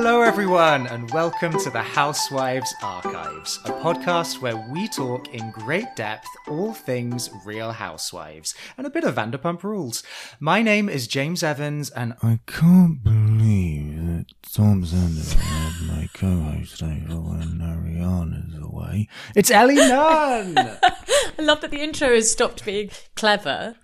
[0.00, 5.88] Hello, everyone, and welcome to the Housewives Archives, a podcast where we talk in great
[5.96, 10.04] depth all things Real Housewives and a bit of Vanderpump Rules.
[10.38, 16.80] My name is James Evans, and I can't believe that Tom Sander had my co-host
[16.80, 19.08] over when Ariana's away.
[19.34, 20.56] it's Ellie Nunn.
[21.36, 23.74] I love that the intro has stopped being clever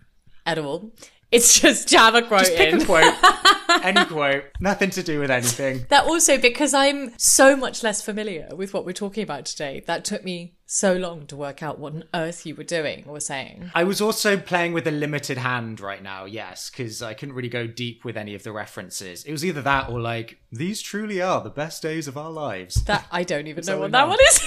[0.47, 0.93] at all.
[1.35, 2.47] It's just Java quoting.
[2.47, 5.85] Just pick a quote, any quote, nothing to do with anything.
[5.89, 9.83] That also because I'm so much less familiar with what we're talking about today.
[9.85, 13.19] That took me so long to work out what on earth you were doing or
[13.19, 13.71] saying.
[13.75, 17.49] I was also playing with a limited hand right now, yes, because I couldn't really
[17.49, 19.25] go deep with any of the references.
[19.25, 22.85] It was either that or like, these truly are the best days of our lives.
[22.85, 24.41] That I don't even know what that one is.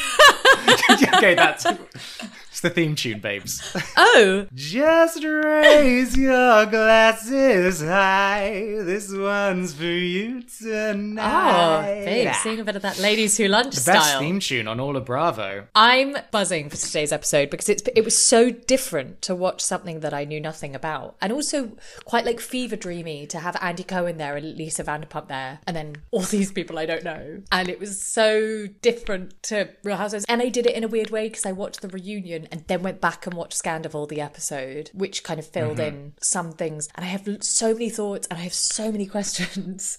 [1.18, 1.66] okay, that's
[2.58, 3.62] it's the theme tune, babes.
[3.98, 8.50] oh, Just raise your glasses high.
[8.80, 12.04] This one's for you oh, tonight.
[12.04, 14.98] babe, sing a bit of that ladies who lunch the best theme tune on all
[14.98, 15.68] of Bravo.
[15.76, 20.16] I'm buzzing for today's episode because it's it was so different to watch something that
[20.16, 21.74] I knew nothing about, and also
[22.06, 25.98] quite like fever dreamy to have Andy Cohen there and Lisa Vanderpump there, and then
[26.10, 30.26] all these people I don't know, and it was so different to Real Housewives.
[30.28, 32.84] And I did it in a weird way because I watched the reunion and then
[32.84, 36.88] went back and watched Scandoval the episode, which kind of filled in some things.
[36.96, 39.98] And I have so many thoughts and I have so many questions.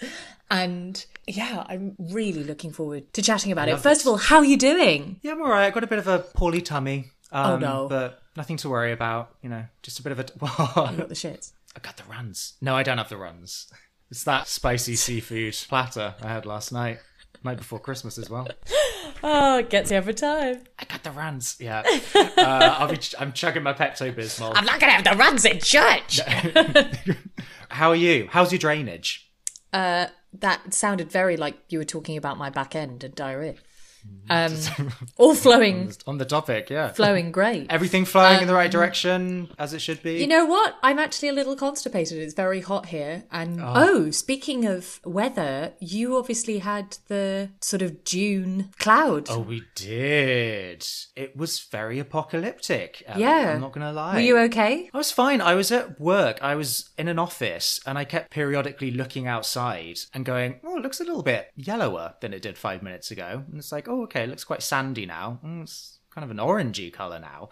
[0.51, 3.79] And yeah, I'm really looking forward to chatting about it.
[3.79, 5.19] First of all, how are you doing?
[5.23, 5.67] Yeah, I'm alright.
[5.67, 7.11] I got a bit of a poorly tummy.
[7.33, 7.87] Um, Oh, no.
[7.89, 9.35] But nothing to worry about.
[9.43, 10.27] You know, just a bit of a.
[10.93, 11.53] You got the shits.
[11.77, 12.55] I got the runs.
[12.61, 13.71] No, I don't have the runs.
[14.11, 17.01] It's that spicy seafood platter I had last night.
[17.45, 18.49] Night before Christmas as well.
[19.23, 20.63] Oh, it gets you every time.
[20.79, 21.57] I got the runs.
[21.59, 21.83] Yeah.
[22.15, 22.99] Uh, I'll be.
[23.19, 24.53] I'm chugging my Pepto Bismol.
[24.55, 26.21] I'm not gonna have the runs in church.
[27.71, 28.29] How are you?
[28.31, 29.31] How's your drainage?
[29.73, 33.55] Uh, that sounded very like you were talking about my back end and diarrhea.
[34.07, 34.85] Mm-hmm.
[34.85, 36.93] Um, all flowing, On the topic, yeah.
[36.93, 37.67] flowing great.
[37.71, 40.19] Everything flowing in the right um, direction as it should be.
[40.19, 40.77] You know what?
[40.83, 42.19] I'm actually a little constipated.
[42.19, 43.25] It's very hot here.
[43.31, 43.75] And ah.
[43.77, 49.29] oh, speaking of weather, you obviously had the sort of June cloud.
[49.31, 50.87] Oh, we did.
[51.17, 53.03] It was very apocalyptic.
[53.07, 53.53] Ellie, yeah.
[53.55, 54.15] I'm not gonna lie.
[54.15, 54.91] Were you okay?
[54.93, 55.41] I was fine.
[55.41, 56.39] I was at work.
[56.43, 60.83] I was in an office and I kept periodically looking outside and going, oh, it
[60.83, 63.45] looks a little bit yellower than it did five minutes ago.
[63.49, 65.41] And it's like, oh, okay, it looks quite sandy now.
[65.45, 67.49] Mm, it's kind of an orangey colour now.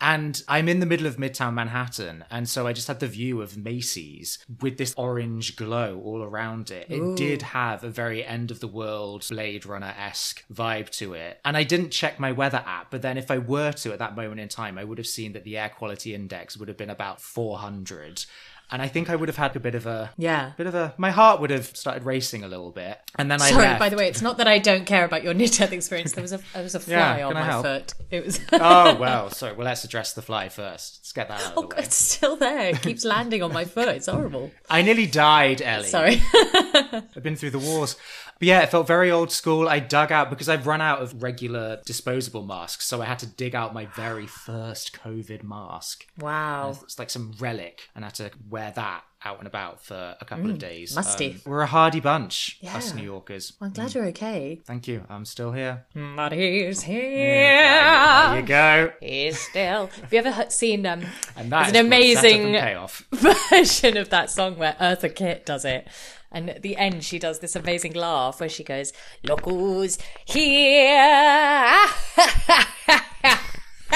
[0.00, 2.24] And I'm in the middle of Midtown Manhattan.
[2.30, 6.70] And so I just had the view of Macy's with this orange glow all around
[6.70, 6.90] it.
[6.90, 11.40] It did have a very end of the world Blade Runner esque vibe to it.
[11.44, 14.16] And I didn't check my weather app, but then if I were to at that
[14.16, 16.90] moment in time, I would have seen that the air quality index would have been
[16.90, 18.26] about 400.
[18.70, 20.52] And I think I would have had a bit of a Yeah.
[20.56, 22.98] bit of a my heart would have started racing a little bit.
[23.16, 23.78] And then I Sorry, left.
[23.78, 26.12] by the way, it's not that I don't care about your near death experience.
[26.12, 27.64] There was a there was a fly Yeah, on my help?
[27.64, 27.94] foot.
[28.10, 29.52] It was oh well, sorry.
[29.54, 30.98] Well, let's address the fly first.
[31.00, 32.68] Let's get that out of Oh, it's still there.
[32.70, 33.88] It keeps landing on my foot.
[33.88, 34.50] It's horrible.
[34.68, 35.86] I nearly died, Ellie.
[35.88, 36.22] Sorry.
[36.34, 37.96] I've been through the wars.
[38.44, 39.70] But yeah, it felt very old school.
[39.70, 43.26] I dug out because I've run out of regular disposable masks, so I had to
[43.26, 46.06] dig out my very first COVID mask.
[46.20, 46.76] Wow.
[46.82, 50.24] It's like some relic, and I had to wear that out and about for a
[50.26, 50.92] couple of days.
[50.92, 51.30] Mm, musty.
[51.30, 53.54] Um, we're a hardy bunch, us New Yorkers.
[53.62, 54.60] I'm glad you're okay.
[54.66, 55.04] Thank you.
[55.08, 55.86] I'm still here.
[55.94, 58.36] But he's There here.
[58.36, 58.92] you go.
[59.00, 59.86] He's still.
[59.86, 61.06] Have you ever seen um?
[61.34, 63.06] And that an is called setup and amazing payoff.
[63.50, 65.88] version of that song where Eartha Kitt does it.
[66.34, 69.96] And at the end, she does this amazing laugh where she goes, Look who's
[70.26, 71.86] here.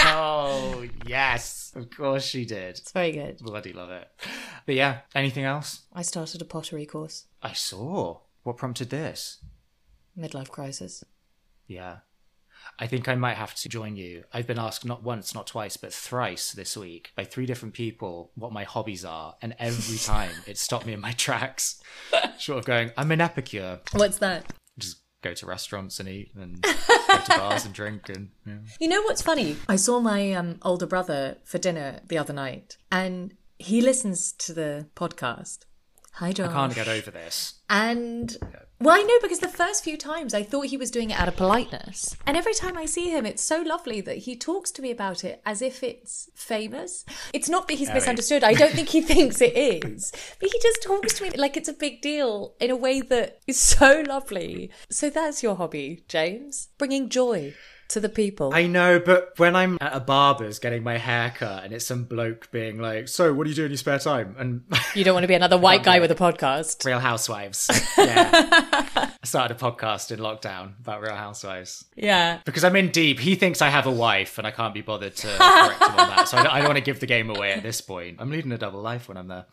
[0.01, 2.79] Oh yes, of course she did.
[2.79, 3.39] It's very good.
[3.39, 4.09] Bloody love it.
[4.65, 5.83] But yeah, anything else?
[5.93, 8.21] I started a pottery course, I saw.
[8.45, 9.39] What prompted this?
[10.17, 11.05] midlife crisis.
[11.67, 11.99] Yeah.
[12.79, 14.25] I think I might have to join you.
[14.33, 18.31] I've been asked not once, not twice, but thrice this week by three different people
[18.37, 21.83] what my hobbies are, and every time it stopped me in my tracks,
[22.39, 23.81] short of going, I'm an epicure.
[23.93, 24.53] What's that?
[24.79, 26.71] Just go to restaurants and eat, and go
[27.19, 28.59] to bars and drink, and yeah.
[28.79, 29.57] You know what's funny?
[29.69, 34.53] I saw my um, older brother for dinner the other night, and he listens to
[34.53, 35.65] the podcast.
[36.19, 36.51] Hi, Josh.
[36.51, 37.61] I can't get over this.
[37.71, 38.37] And
[38.81, 41.29] well, I know because the first few times I thought he was doing it out
[41.29, 42.17] of politeness.
[42.27, 45.23] And every time I see him, it's so lovely that he talks to me about
[45.23, 47.05] it as if it's famous.
[47.33, 48.43] It's not that he's misunderstood.
[48.43, 50.11] I don't think he thinks it is.
[50.41, 53.39] But he just talks to me like it's a big deal in a way that
[53.47, 54.73] is so lovely.
[54.91, 56.67] So that's your hobby, James?
[56.79, 57.55] Bringing joy
[57.89, 58.53] to the people.
[58.55, 62.05] I know, but when I'm at a barber's getting my hair cut and it's some
[62.05, 64.37] bloke being like, So, what do you do in your spare time?
[64.39, 64.63] And
[64.95, 66.85] you don't want to be another white guy with a podcast.
[66.85, 67.69] Real Housewives.
[67.99, 68.31] Yeah.
[69.21, 71.85] I started a podcast in lockdown about Real Housewives.
[71.97, 72.41] Yeah.
[72.45, 73.19] Because I'm in deep.
[73.19, 76.09] He thinks I have a wife and I can't be bothered to correct him on
[76.09, 76.29] that.
[76.29, 78.17] So I don't, I don't want to give the game away at this point.
[78.21, 79.47] I'm leading a double life when I'm there.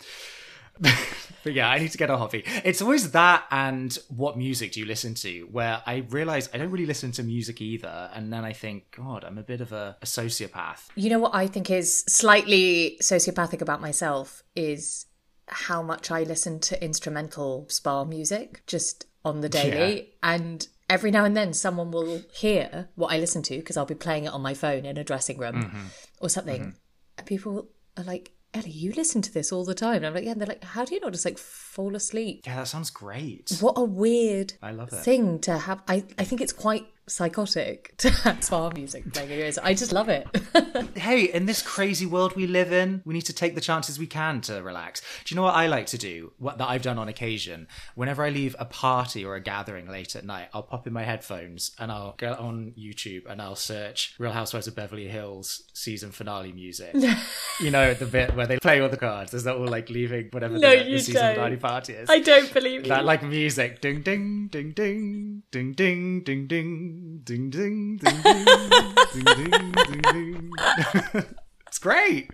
[1.44, 2.44] but yeah, I need to get a hobby.
[2.64, 5.44] It's always that and what music do you listen to?
[5.52, 8.10] Where I realize I don't really listen to music either.
[8.14, 10.88] And then I think, God, I'm a bit of a, a sociopath.
[10.96, 15.06] You know what I think is slightly sociopathic about myself is
[15.48, 20.14] how much I listen to instrumental spa music just on the daily.
[20.24, 23.96] And every now and then someone will hear what I listen to because I'll be
[23.96, 25.86] playing it on my phone in a dressing room mm-hmm.
[26.20, 26.62] or something.
[26.62, 26.78] Mm-hmm.
[27.18, 29.98] And people are like, Ellie, you listen to this all the time.
[29.98, 30.32] And I'm like, yeah.
[30.32, 32.44] And they're like, how do you not just like fall asleep?
[32.46, 33.58] Yeah, that sounds great.
[33.60, 34.96] What a weird I love it.
[34.98, 35.82] thing to have.
[35.88, 39.54] I, I think it's quite psychotic to have spa music playing.
[39.64, 40.28] I just love it.
[40.98, 44.08] hey, in this crazy world we live in, we need to take the chances we
[44.08, 45.02] can to relax.
[45.24, 46.34] Do you know what I like to do?
[46.38, 47.68] What that I've done on occasion.
[47.96, 51.04] Whenever I leave a party or a gathering late at night, I'll pop in my
[51.04, 56.12] headphones and I'll go on YouTube and I'll search Real Housewives of Beverly Hills season
[56.12, 56.96] finale music.
[57.60, 60.30] you know, the bit where they play all the cards Is that all like leaving
[60.32, 62.10] whatever no, the, the season finale party is.
[62.10, 63.06] I don't believe that you.
[63.06, 63.82] like music.
[63.82, 70.52] Ding ding ding ding ding ding ding ding ding ding ding ding ding ding ding.
[71.68, 72.30] It's great.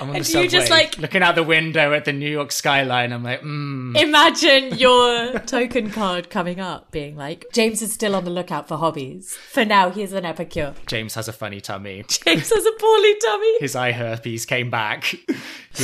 [0.00, 2.30] I'm on And the you subway, just, like- looking out the window at the New
[2.30, 3.12] York skyline.
[3.12, 3.94] I'm like, mm.
[4.00, 8.78] Imagine your token card coming up being like, James is still on the lookout for
[8.78, 9.36] hobbies.
[9.50, 10.74] For now, he's an epicure.
[10.86, 12.02] James has a funny tummy.
[12.08, 13.58] James has a poorly tummy.
[13.60, 15.04] His eye herpes came back.
[15.04, 15.34] he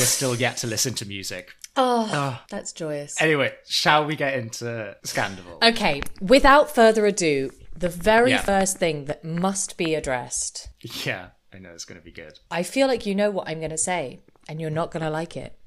[0.00, 1.52] has still yet to listen to music.
[1.76, 3.20] Oh, that's joyous.
[3.20, 5.62] Anyway, shall we get into Scandoval?
[5.62, 8.42] Okay, without further ado, the very Yeah.
[8.42, 10.68] first thing that must be addressed.
[11.04, 12.38] Yeah, I know it's going to be good.
[12.50, 15.10] I feel like you know what I'm going to say, and you're not going to
[15.10, 15.58] like it.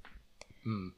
[0.64, 0.90] Hmm.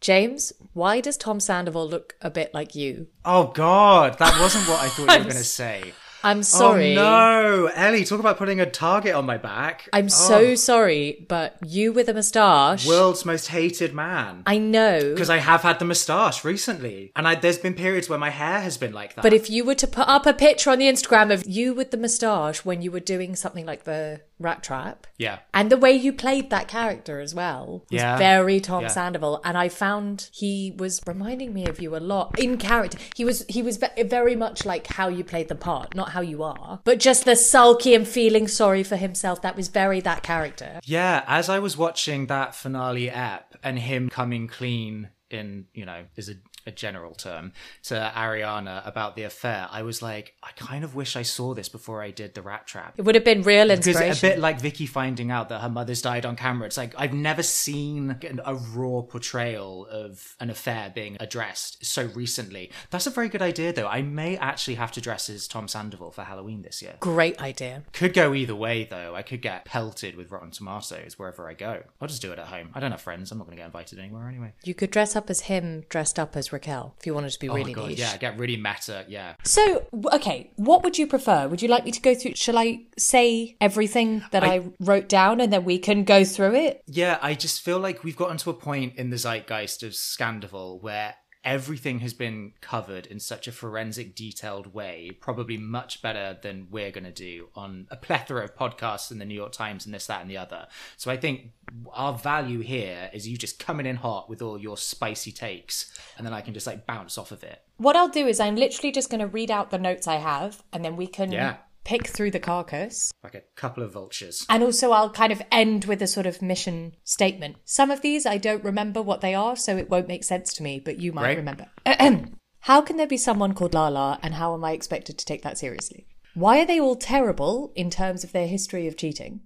[0.00, 3.06] James, why does Tom Sandoval look a bit like you?
[3.24, 5.92] Oh God, that wasn't what I thought you were going to say.
[6.22, 6.96] I'm oh, sorry.
[6.96, 9.88] Oh no, Ellie, talk about putting a target on my back.
[9.92, 10.08] I'm oh.
[10.08, 12.86] so sorry, but you with a moustache.
[12.86, 14.42] World's most hated man.
[14.46, 15.00] I know.
[15.00, 18.60] Because I have had the moustache recently, and I, there's been periods where my hair
[18.60, 19.22] has been like that.
[19.22, 21.90] But if you were to put up a picture on the Instagram of you with
[21.90, 25.92] the moustache when you were doing something like the Rat Trap, yeah, and the way
[25.92, 28.18] you played that character as well was Yeah.
[28.18, 28.88] very Tom Yeah.
[28.88, 32.98] Sandoval, and I found he was reminding me of you a lot in character.
[33.16, 36.42] He was he was very much like how you played the part, not how you
[36.42, 39.40] are, but just the sulky and feeling sorry for himself.
[39.42, 40.80] That was very that character.
[40.84, 41.24] yeah.
[41.26, 46.28] As I was watching that finale ep and him coming clean in, you know, is
[46.28, 46.34] a,
[46.66, 47.52] a general term
[47.84, 51.68] to Ariana about the affair, I was like, I kind of wish I saw this
[51.68, 52.94] before I did the rat trap.
[52.96, 54.28] It would have been real Because inspiration.
[54.28, 57.12] a bit like Vicki finding out that her mother's died on camera, it's like I've
[57.14, 62.70] never seen a raw portrayal of an affair being addressed so recently.
[62.90, 63.88] That's a very good idea, though.
[63.88, 66.94] I may actually have to dress as Tom Sandoval for Halloween this year.
[67.00, 67.82] Great idea.
[67.92, 69.14] Could go either way, though.
[69.14, 71.82] I could get pelted with Rotten Tomatoes wherever I go.
[72.00, 72.70] I'll just do it at home.
[72.74, 73.32] I don't have friends.
[73.32, 74.52] I'm not going to get invited anywhere anyway.
[74.64, 77.48] You could dress up as him, dressed up as Raquel, if you wanted to be
[77.48, 77.98] oh really god, niche.
[77.98, 79.04] yeah, get really meta.
[79.08, 81.48] Yeah, So, okay, what would you prefer?
[81.48, 82.34] Would you like me to go through?
[82.34, 86.82] Shall I say everything that I, wrote down and then we can go through it?
[86.86, 90.82] Yeah, I just feel like we've gotten to a point in the zeitgeist of Scandoval
[90.82, 96.68] where everything has been covered in such a forensic, detailed way, probably much better than
[96.70, 99.94] we're going to do on a plethora of podcasts in the New York Times and
[99.94, 100.68] this, that, and the other.
[100.96, 101.50] So I think
[101.92, 106.26] our value here is you just coming in hot with all your spicy takes, and
[106.26, 107.60] then I can just like bounce off of it.
[107.78, 110.62] What I'll do is I'm literally just going to read out the notes I have
[110.72, 111.56] and then we can Yeah.
[111.84, 113.12] Pick through the carcass.
[113.22, 114.46] Like a couple of vultures.
[114.48, 117.56] And also, I'll kind of end with a sort of mission statement.
[117.64, 120.62] Some of these I don't remember what they are, so it won't make sense to
[120.62, 121.66] me, but you might remember.
[122.60, 125.58] how can there be someone called Lala, and how am I expected to take that
[125.58, 126.06] seriously?
[126.34, 129.40] Why are they all terrible in terms of their history of cheating?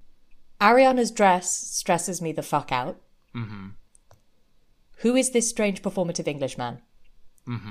[0.60, 3.00] Ariana's dress stresses me the fuck out.
[3.34, 3.68] Mm-hmm.
[4.98, 6.80] Who is this strange performative Englishman?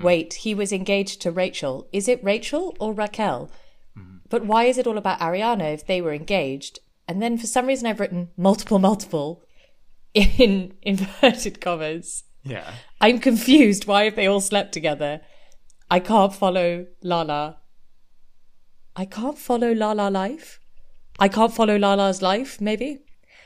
[0.01, 1.88] Wait, he was engaged to Rachel.
[1.91, 3.50] Is it Rachel or Raquel?
[3.98, 4.18] Mm-hmm.
[4.30, 6.80] But why is it all about Ariana if they were engaged?
[7.08, 9.44] And then for some reason I've written multiple, multiple
[10.14, 12.24] in inverted commas.
[12.44, 12.74] Yeah.
[13.02, 13.86] I'm confused.
[13.88, 15.22] Why have they all slept together?
[15.90, 17.58] I can't follow Lala.
[18.96, 20.60] I can't follow Lala life.
[21.20, 23.02] I can't follow Lala's life, maybe.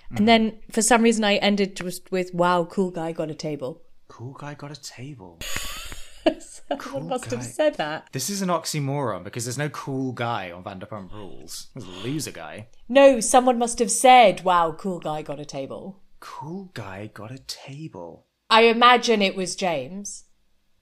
[0.09, 0.25] And mm-hmm.
[0.25, 3.81] then for some reason I ended just with wow, cool guy got a table.
[4.07, 5.39] Cool guy got a table.
[6.39, 7.35] Someone must guy.
[7.37, 8.07] have said that.
[8.11, 11.67] This is an oxymoron because there's no cool guy on Vanderpump Rules.
[11.73, 12.67] There's a loser guy.
[12.87, 16.01] No, someone must have said, wow, cool guy got a table.
[16.19, 18.27] Cool guy got a table.
[18.49, 20.25] I imagine it was James.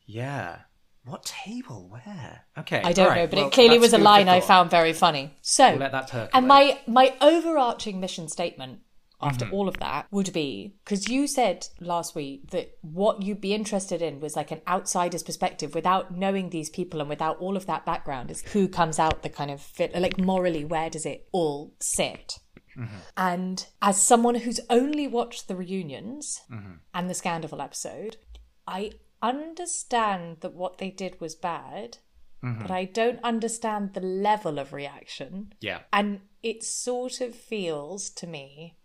[0.06, 0.60] Yeah.
[1.04, 1.88] What table?
[1.90, 2.46] Where?
[2.58, 2.82] Okay.
[2.84, 5.38] I don't right, know, but well, it clearly was a line I found very funny.
[5.42, 6.32] So, We'll let that percolate.
[6.34, 8.80] and my my overarching mission statement
[9.22, 9.54] after Mm-hmm.
[9.54, 14.02] all of that would be because you said last week that what you'd be interested
[14.02, 17.86] in was like an outsider's perspective without knowing these people and without all of that
[17.86, 21.74] background is who comes out the kind of fit like morally where does it all
[21.80, 22.40] sit
[22.78, 22.98] mm-hmm.
[23.16, 26.74] and as someone who's only watched the reunions mm-hmm.
[26.94, 28.18] and the Scandoval episode,
[28.68, 31.98] I understand that what they did was bad,
[32.44, 32.62] mm-hmm.
[32.62, 35.54] but I don't understand the level of reaction.
[35.60, 35.80] Yeah.
[35.92, 38.78] And it sort of feels to me,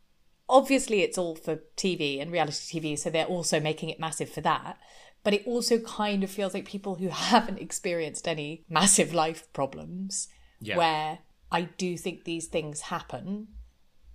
[0.52, 4.42] obviously, it's all for TV and reality TV, so they're also making it massive for
[4.42, 4.78] that.
[5.24, 10.28] But it also kind of feels like people who haven't experienced any massive life problems,
[10.60, 10.76] Yeah.
[10.76, 11.18] where
[11.50, 13.48] I do think these things happen.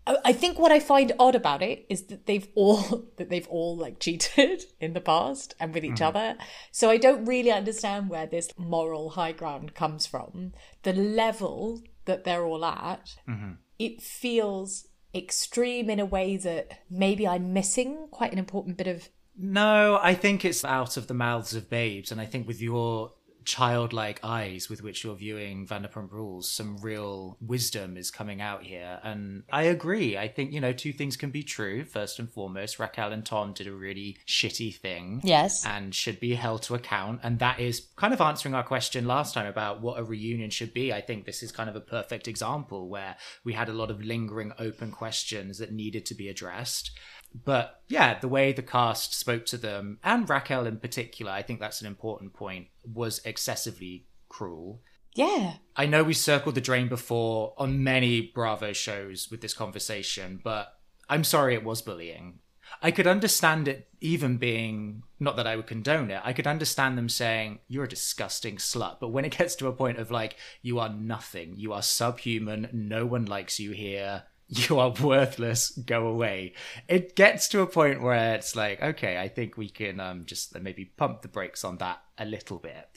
[0.05, 3.47] I I think what I find odd about it is that they've all that they've
[3.47, 6.17] all like cheated in the past and with each mm-hmm.
[6.17, 6.37] other.
[6.71, 10.53] So I don't really understand where this moral high ground comes from.
[10.83, 13.53] The level that they're all at, mm-hmm.
[13.77, 19.09] it feels extreme in a way that maybe I'm missing quite an important bit of
[19.37, 23.13] No, I think it's out of the mouths of babes, and I think with your
[23.47, 28.99] childlike eyes with which you're viewing Vanderpump Rules, some real wisdom is coming out here.
[29.03, 30.17] And I agree.
[30.17, 31.85] I think, you know, two things can be true.
[31.85, 35.21] First and foremost, Raquel and Tom did a really shitty thing.
[35.23, 35.65] Yes.
[35.65, 37.21] And should be held to account.
[37.23, 40.73] And that is kind of answering our question last time about what a reunion should
[40.73, 40.91] be.
[40.91, 44.03] I think this is kind of a perfect example where we had a lot of
[44.03, 46.91] lingering open questions that needed to be addressed.
[47.33, 51.59] But yeah, the way the cast spoke to them, and Raquel in particular, I think
[51.59, 54.81] that's an important point, was excessively cruel.
[55.13, 55.53] yeah.
[55.75, 60.77] I know we circled the drain before on many Bravo shows with this conversation, but
[61.09, 62.39] I'm sorry it was bullying.
[62.81, 66.97] I could understand it even being, not that I would condone it, I could understand
[66.97, 68.97] them saying, you're a disgusting slut.
[68.99, 72.69] But when it gets to a point of like, you are nothing, you are subhuman,
[72.73, 76.53] no one likes you here, you are worthless, go away.
[76.87, 80.57] It gets to a point where it's like, okay, I think we can um, just
[80.59, 82.89] maybe pump the brakes on that a little bit.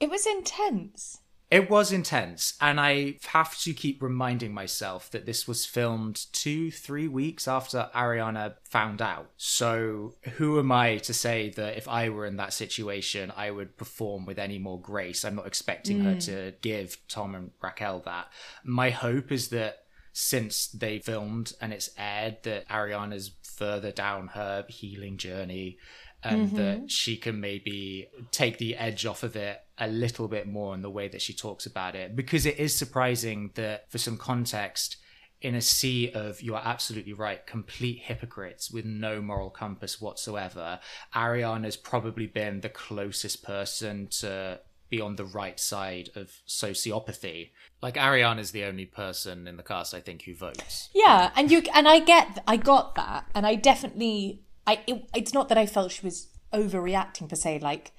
[0.00, 1.20] It was intense.
[1.50, 6.70] It was intense, and I have to keep reminding myself that this was filmed two,
[6.70, 9.30] three weeks after Ariana found out.
[9.38, 13.78] So, who am I to say that if I were in that situation, I would
[13.78, 15.24] perform with any more grace?
[15.24, 18.30] I'm not expecting her to give Tom and Raquel that.
[18.62, 19.84] My hope is that
[20.20, 25.78] since they filmed and it's aired, that Ariana's further down her healing journey
[26.24, 26.86] and that mm-hmm.
[26.88, 30.90] she can maybe take the edge off of it a little bit more in the
[30.90, 32.16] way that she talks about it.
[32.16, 34.96] Because it is surprising that for some context
[35.40, 40.80] in a sea of you are absolutely right complete hypocrites with no moral compass whatsoever
[41.14, 44.58] ariana's probably been the closest person to
[44.90, 47.50] be on the right side of sociopathy
[47.82, 51.50] like Ariana is the only person in the cast i think who votes Yeah, and
[51.50, 55.58] you and I get I got that, and I definitely I it, it's not that
[55.58, 57.60] I felt she was overreacting per se.
[57.60, 57.92] Like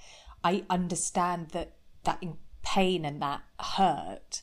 [0.44, 4.42] I understand that that in pain and that hurt,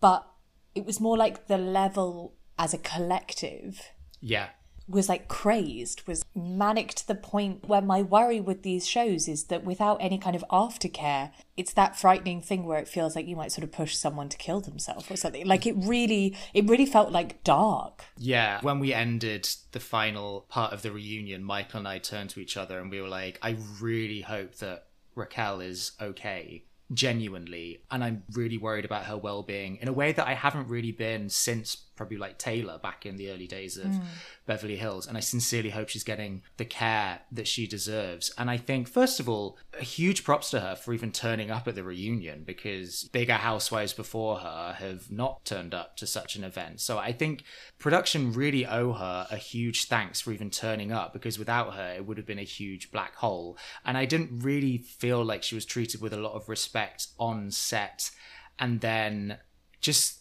[0.00, 0.26] but
[0.74, 3.80] it was more like the level as a collective
[4.20, 4.48] yeah
[4.88, 9.44] was like crazed, was manic to the point where my worry with these shows is
[9.44, 13.36] that without any kind of aftercare, it's that frightening thing where it feels like you
[13.36, 15.46] might sort of push someone to kill themselves or something.
[15.46, 18.04] Like it really, it really felt like dark.
[18.16, 22.40] Yeah, when we ended the final part of the reunion, Michael and I turned to
[22.40, 26.64] each other and we were like, I really hope that Raquel is okay,
[26.94, 27.82] genuinely.
[27.90, 30.92] And I'm really worried about her well being in a way that I haven't really
[30.92, 34.00] been since probably like Taylor back in the early days of hmm.
[34.46, 35.06] Beverly Hills.
[35.06, 38.32] And I sincerely hope she's getting the care that she deserves.
[38.38, 41.66] And I think, first of all, a huge props to her for even turning up
[41.68, 46.44] at the reunion because bigger housewives before her have not turned up to such an
[46.44, 46.80] event.
[46.80, 47.42] So I think
[47.78, 52.06] production really owe her a huge thanks for even turning up because without her, it
[52.06, 53.58] would have been a huge black hole.
[53.84, 57.50] And I didn't really feel like she was treated with a lot of respect on
[57.50, 58.10] set.
[58.60, 59.38] And then
[59.80, 60.20] just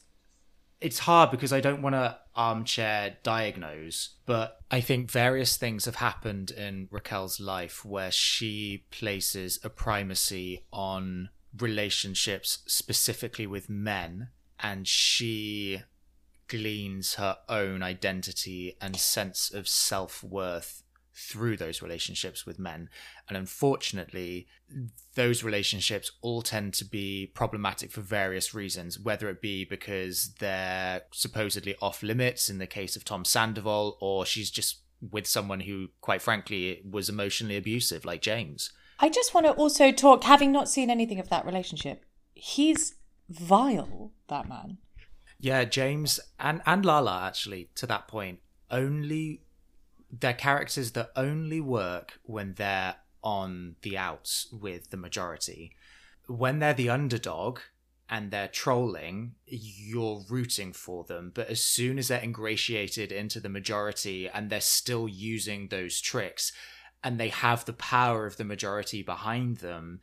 [0.79, 5.85] it's hard because I don't want to um, armchair diagnose, but I think various things
[5.85, 14.29] have happened in Raquel's life where she places a primacy on relationships specifically with men
[14.59, 15.81] and she
[16.47, 20.83] gleans her own identity and sense of self-worth
[21.17, 22.89] through those relationships with men.
[23.27, 24.47] And unfortunately,
[25.15, 31.01] those relationships all tend to be problematic for various reasons, whether it be because they're
[31.11, 34.81] supposedly off limits in the case of Tom Sandoval, or she's just
[35.11, 38.71] with someone who, quite frankly, was emotionally abusive, like James.
[38.99, 42.95] I just want to also talk, having not seen anything of that relationship, he's
[43.29, 44.77] vile, that man.
[45.39, 48.39] Yeah, James and, and Lala, actually, to that point,
[48.71, 49.41] only
[50.11, 55.75] they're characters that only work when they're on the outs with the majority.
[56.27, 57.59] When they're the underdog
[58.09, 61.31] and they're trolling, you're rooting for them.
[61.33, 66.53] But as soon as they're ingratiated into the majority and they're still using those tricks
[67.03, 69.99] and they have the power of the majority behind them,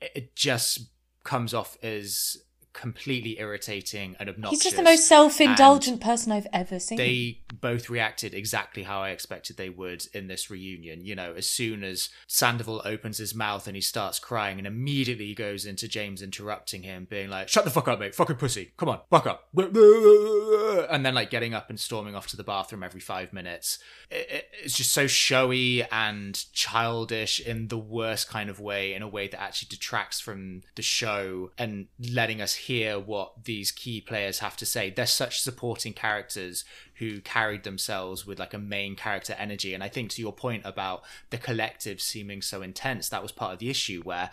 [0.00, 0.90] it just
[1.24, 2.38] comes off as
[2.72, 4.62] completely irritating and obnoxious.
[4.62, 6.98] He's just the most self-indulgent person I've ever seen.
[6.98, 11.04] They both reacted exactly how I expected they would in this reunion.
[11.04, 15.26] You know, as soon as Sandoval opens his mouth and he starts crying and immediately
[15.26, 18.72] he goes into James interrupting him, being like, Shut the fuck up, mate, fucking pussy.
[18.76, 19.48] Come on, fuck up.
[19.56, 23.78] And then like getting up and storming off to the bathroom every five minutes.
[24.10, 29.26] it's just so showy and childish in the worst kind of way, in a way
[29.28, 34.56] that actually detracts from the show and letting us hear what these key players have
[34.58, 34.90] to say.
[34.90, 39.72] They're such supporting characters who carried themselves with like a main character energy.
[39.74, 43.52] And I think to your point about the collective seeming so intense, that was part
[43.52, 44.30] of the issue where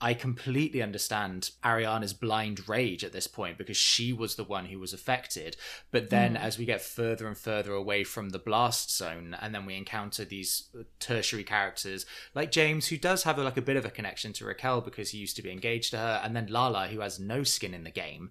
[0.00, 4.78] I completely understand Ariana's blind rage at this point because she was the one who
[4.78, 5.56] was affected.
[5.90, 6.40] But then, mm.
[6.40, 10.24] as we get further and further away from the blast zone, and then we encounter
[10.24, 10.68] these
[11.00, 14.44] tertiary characters like James, who does have a, like a bit of a connection to
[14.44, 17.42] Raquel because he used to be engaged to her, and then Lala, who has no
[17.42, 18.30] skin in the game,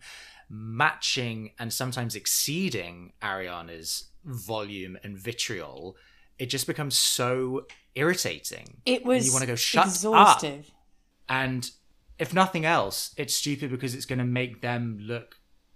[0.49, 5.97] matching and sometimes exceeding Ariana's volume and vitriol.
[6.39, 8.77] It just becomes so irritating.
[8.85, 10.59] It was you want to go shut exhaustive.
[10.59, 10.76] up
[11.29, 11.69] and
[12.19, 15.35] if nothing else, it's stupid because it's going to make them look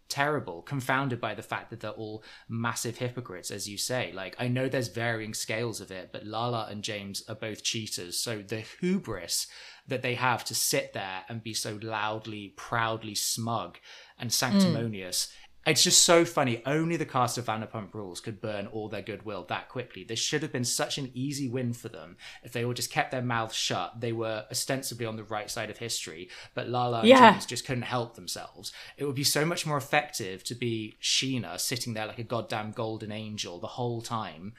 [0.10, 4.12] terrible, confounded by the fact that they're all massive hypocrites, as you say.
[4.14, 8.18] Like, I know there's varying scales of it, but Lala and James are both cheaters.
[8.18, 9.48] So the hubris
[9.88, 13.78] that they have to sit there and be so loudly, proudly smug
[14.20, 15.36] and sanctimonious mm
[15.66, 16.64] it's just so funny.
[16.66, 20.04] Only the cast of Vanderpump Rules could burn all their goodwill that quickly.
[20.04, 23.12] This should have been such an easy win for them if they all just kept
[23.12, 24.00] their mouths shut.
[24.00, 27.32] They were ostensibly on the right side of history, but Lala and yeah.
[27.32, 28.72] James just couldn't help themselves.
[28.98, 32.72] It would be so much more effective to be Scheana sitting there like a goddamn
[32.72, 34.54] golden angel the whole time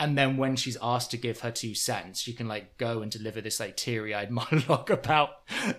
[0.00, 3.12] and then when she's asked to give her two cents she can like go and
[3.12, 5.30] deliver this like teary-eyed monologue about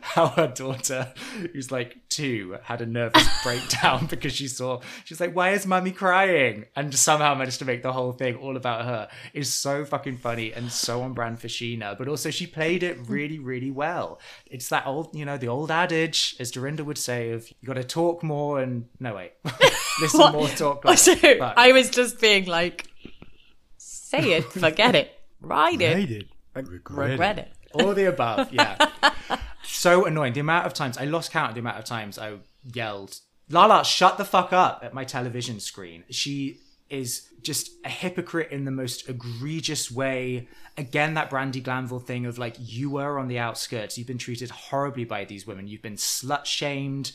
[0.01, 1.13] how her daughter
[1.51, 5.91] who's like two had a nervous breakdown because she saw she's like why is mummy
[5.91, 6.65] crying?
[6.75, 9.07] And somehow managed to make the whole thing all about her.
[9.33, 12.97] Is so fucking funny and so on brand for Scheana but also she played it
[12.97, 13.11] hmm.
[13.11, 14.19] really really well.
[14.45, 17.75] It's that old you know the old adage as Dorinda would say of you got
[17.75, 19.33] to talk more and no wait.
[20.01, 21.03] Listen more talk oh, less.
[21.03, 21.15] so,
[21.57, 22.87] I was just being like
[24.11, 26.27] say it, forget it, write it, it.
[26.53, 27.51] regret, regret it.
[27.63, 27.81] it.
[27.81, 28.89] All the above, yeah.
[29.63, 30.33] so annoying.
[30.33, 32.37] The amount of times I lost count of the amount of times I
[32.73, 33.19] yelled,
[33.49, 36.03] Lala, shut the fuck up at my television screen.
[36.09, 40.47] She is just a hypocrite in the most egregious way.
[40.77, 43.97] Again, that Brandi Glanville thing of like, you were on the outskirts.
[43.97, 45.67] You've been treated horribly by these women.
[45.67, 47.13] You've been slut shamed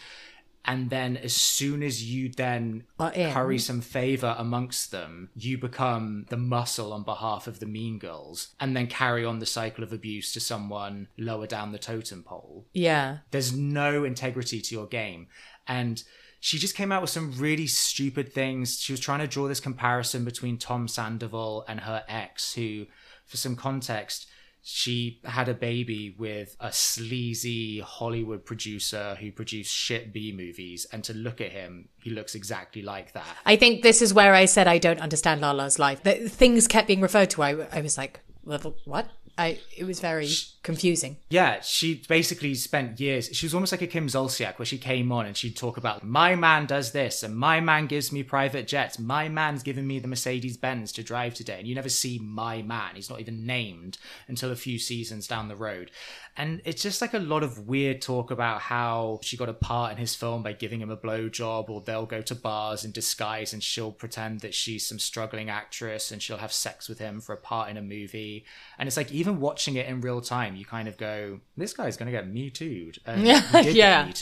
[0.67, 6.37] and then as soon as you then curry some favor amongst them you become the
[6.37, 10.33] muscle on behalf of the mean girls and then carry on the cycle of abuse
[10.33, 12.67] to someone lower down the totem pole.
[12.73, 13.19] Yeah.
[13.31, 15.29] There's no integrity to your game.
[15.67, 16.03] And
[16.41, 18.81] she just came out with some really stupid things.
[18.81, 22.87] She was trying to draw this comparison between tom sandoval and her ex who
[23.25, 24.27] for some context
[24.69, 31.05] she had a baby with a sleazy Hollywood producer who produced shit B movies, and
[31.05, 33.37] to look at him, he looks exactly like that.
[33.47, 36.03] I think this is where I said I don't understand Lala's life.
[36.03, 37.45] The things kept being referred to.
[37.45, 39.09] I, I was like, what?
[39.39, 40.31] I it was very
[40.67, 41.17] confusing.
[41.31, 43.31] Yeah, she basically spent years.
[43.33, 46.03] She was almost like a Kim Zolciak, where she came on and she'd talk about
[46.03, 48.99] my man does this, and my man gives me private jets.
[48.99, 52.63] My man's giving me the Mercedes Benz to drive today, and you never see my
[52.63, 52.97] man.
[52.97, 55.93] He's not even named until a few seasons down the road.
[56.37, 59.93] And it's just like a lot of weird talk about how she got a part
[59.93, 63.55] in his film by giving him a blowjob, or they'll go to bars in disguise
[63.55, 67.33] and she'll pretend that she's some struggling actress and she'll have sex with him for
[67.33, 68.45] a part in a movie.
[68.79, 71.97] And it's like even watching it in real time, you kind of go, "This guy's
[71.97, 73.99] gonna get me too'd." And Yeah, he did yeah.
[73.99, 74.13] get me.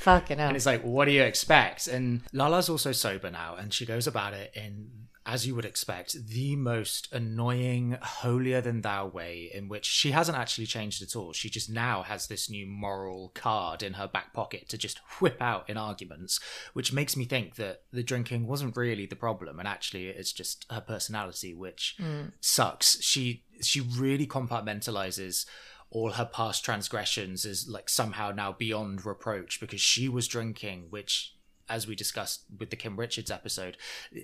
[0.00, 0.48] Fucking hell.
[0.48, 1.86] And it's like, what do you expect?
[1.86, 4.90] And Lala's also sober now, and she goes about it in,
[5.26, 10.36] as you would expect, the most annoying, holier than thou way in which she hasn't
[10.36, 11.32] actually changed at all.
[11.32, 15.40] She just now has this new moral card in her back pocket to just whip
[15.40, 16.40] out in arguments,
[16.74, 20.66] which makes me think that the drinking wasn't really the problem, and actually it's just
[20.70, 22.32] her personality, which mm.
[22.40, 23.02] sucks.
[23.02, 25.46] She she really compartmentalizes
[25.94, 31.30] all her past transgressions is like somehow now beyond reproach because she was drinking, which
[31.66, 33.78] as we discussed with the Kim Richards episode,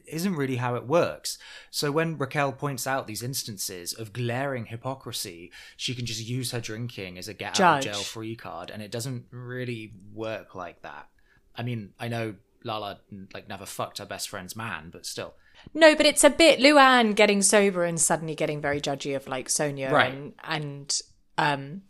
[0.06, 1.38] isn't really how it works.
[1.70, 6.60] So when Raquel points out these instances of glaring hypocrisy, she can just use her
[6.60, 10.82] drinking as a get out of jail free card, and it doesn't really work like
[10.82, 11.08] that.
[11.56, 13.00] I mean, I know Lala
[13.32, 15.32] like never fucked her best friend's man, but still.
[15.72, 19.48] No, but it's a bit Luann getting sober and suddenly getting very judgy of like
[19.48, 20.12] Sonja Right.
[20.12, 21.00] and and
[21.40, 21.82] um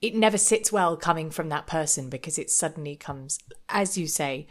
[0.00, 3.38] it never sits well coming from that person because it suddenly comes
[3.68, 4.46] as you say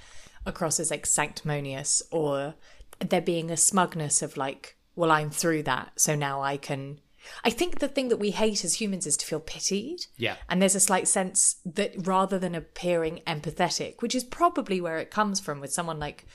[0.45, 2.55] across as like sanctimonious or
[2.99, 6.99] there being a smugness of like well I'm through that so now I can
[7.43, 10.07] I think the thing that we hate as humans is to feel pitied.
[10.17, 10.35] Yeah.
[10.49, 15.09] And there's a slight sense that rather than appearing empathetic, which is probably where it
[15.09, 16.25] comes from with someone like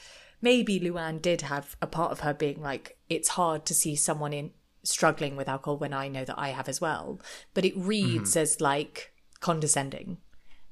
[0.40, 4.33] maybe Luann did have a part of her being like, it's hard to see someone
[4.33, 4.52] in
[4.88, 7.20] struggling with alcohol when I know that I have as well.
[7.55, 8.40] But it reads mm-hmm.
[8.40, 10.18] as like condescending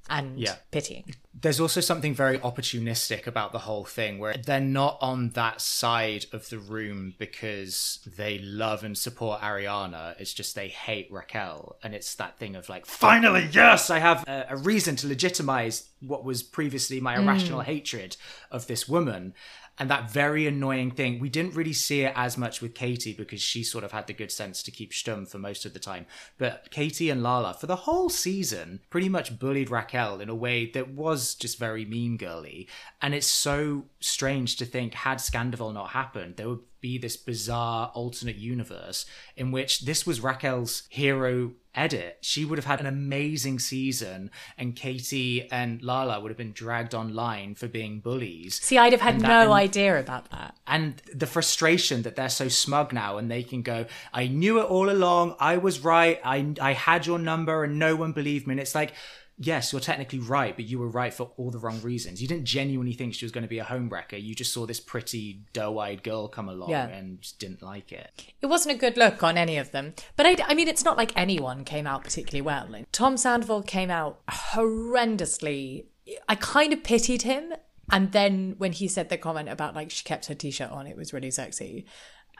[0.09, 0.57] and Yeah.
[0.70, 1.14] pitying.
[1.38, 6.24] there's also something very opportunistic about the whole thing where they're not on that side
[6.33, 10.18] of the room because they love and support Ariana.
[10.18, 11.76] It's just they hate Raquel.
[11.83, 15.90] And it's that thing of like, finally, yes, I have a, a reason to legitimize
[16.00, 17.64] what was previously my irrational mm.
[17.64, 18.16] hatred
[18.50, 19.35] of this woman.
[19.78, 23.42] And that very annoying thing, we didn't really see it as much with Katie because
[23.42, 26.06] she sort of had the good sense to keep stum for most of the time.
[26.38, 30.70] But Katie and Lala, for the whole season, pretty much bullied Raquel in a way
[30.70, 32.68] that was just very mean girly.
[33.02, 37.90] And it's so strange to think, had Scandoval not happened, there would be this bizarre
[37.94, 42.18] alternate universe in which this was Raquel's hero edit.
[42.22, 46.94] She would have had an amazing season, and Katie and Lala would have been dragged
[46.94, 50.56] online for being bullies See, I'd have had that- no and- idea about that.
[50.66, 54.64] and the frustration that they're so smug now and they can go i knew it
[54.64, 58.52] all along i was right i i had your number and no one believed me
[58.52, 58.92] and it's like
[59.38, 62.46] yes you're technically right but you were right for all the wrong reasons you didn't
[62.46, 66.03] genuinely think she was going to be a homewrecker you just saw this pretty doe-eyed
[66.03, 66.87] girl come along Yeah.
[66.87, 69.94] and just didn't like it It wasn't a good look on any of them.
[70.16, 72.66] But I, I mean, it's not like anyone came out particularly well.
[72.68, 75.87] Like, Tom Sandoval came out horrendously.
[76.29, 77.53] I kind of pitied him.
[77.90, 80.87] And then when he said the comment about like she kept her t shirt on,
[80.87, 81.87] it was really sexy.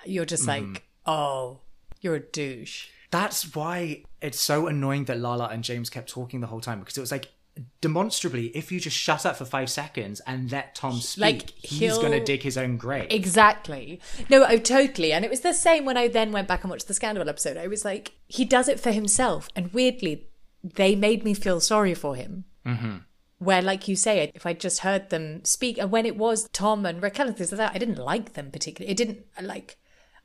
[0.05, 0.73] You're just mm-hmm.
[0.75, 1.61] like, oh,
[2.01, 2.89] you're a douche.
[3.11, 6.97] That's why it's so annoying that Lala and James kept talking the whole time because
[6.97, 7.31] it was like
[7.81, 11.97] demonstrably if you just shut up for five seconds and let Tom speak Like, he's
[11.99, 14.01] going to dig his own grave Exactly.
[14.29, 15.13] No, oh, totally.
[15.13, 17.57] And it was the same when I then went back and watched the Scandal episode.
[17.57, 19.49] I was like, he does it for himself.
[19.57, 20.29] And weirdly,
[20.63, 22.45] they made me feel sorry for him.
[22.67, 22.97] Mm-hmm.
[23.39, 26.87] Where, like you say, if I just heard them speak, and when it was Tom
[26.87, 28.91] and Raquel and things like that, I didn't like them particularly.
[28.91, 29.77] It didn't, like,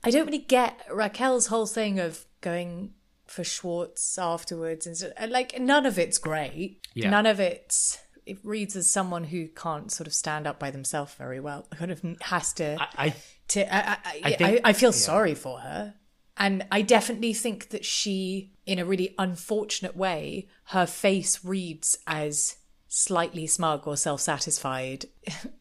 [0.04, 2.94] I don't really get Raquel's whole thing of going
[3.28, 4.88] for Schwartz afterwards.
[4.88, 6.86] And so, uh, like, none of it's great.
[6.94, 7.10] Yeah.
[7.10, 7.98] None of it's.
[8.26, 11.68] It reads as someone who can't sort of stand up by themselves very well.
[11.76, 13.16] Kind of has to I, I
[13.50, 15.96] to I, I, I think- I, feel sorry for her
[16.38, 22.56] and i definitely think that she in a really unfortunate way her face reads as
[22.88, 25.06] slightly smug or self-satisfied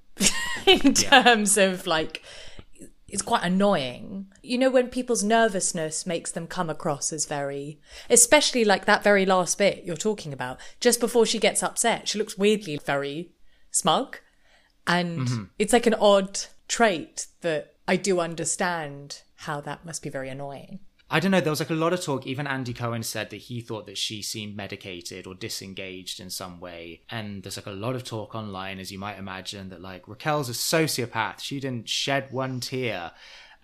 [0.66, 2.22] in terms of like
[3.11, 4.27] it's quite annoying.
[4.42, 9.27] You know when people's nervousness makes them come across as very especially like that very
[9.27, 10.59] last bit you're talking about.
[10.81, 13.33] Just before she gets upset she looks weirdly very
[13.70, 14.18] smug.
[14.87, 15.44] And mm-hmm.
[15.59, 20.81] it's like an odd trait that I do understand how that must be very annoying.
[21.12, 21.40] I don't know.
[21.40, 22.27] There was like a lot of talk.
[22.27, 26.61] Even Andy Cohen said that he thought that she seemed medicated or disengaged in some
[26.61, 27.03] way.
[27.11, 30.49] And there's like a lot of talk online, as you might imagine, that like Raquel's
[30.49, 31.40] a sociopath.
[31.40, 33.11] She didn't shed one tear.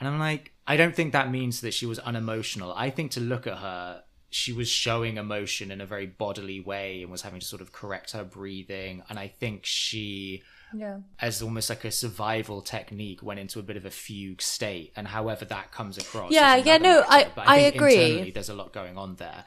[0.00, 2.72] And I'm like, I don't think that means that she was unemotional.
[2.74, 7.02] I think to look at her she was showing emotion in a very bodily way
[7.02, 9.02] and was having to sort of correct her breathing.
[9.08, 10.42] And I think she,
[10.74, 10.98] Yeah.
[11.20, 14.92] as almost like a survival technique, went into a bit of a fugue state.
[14.96, 16.32] And however that comes across.
[16.32, 17.04] Yeah, yeah, no.
[17.08, 17.94] I- I think agree.
[17.94, 19.44] internally There's a lot going on there.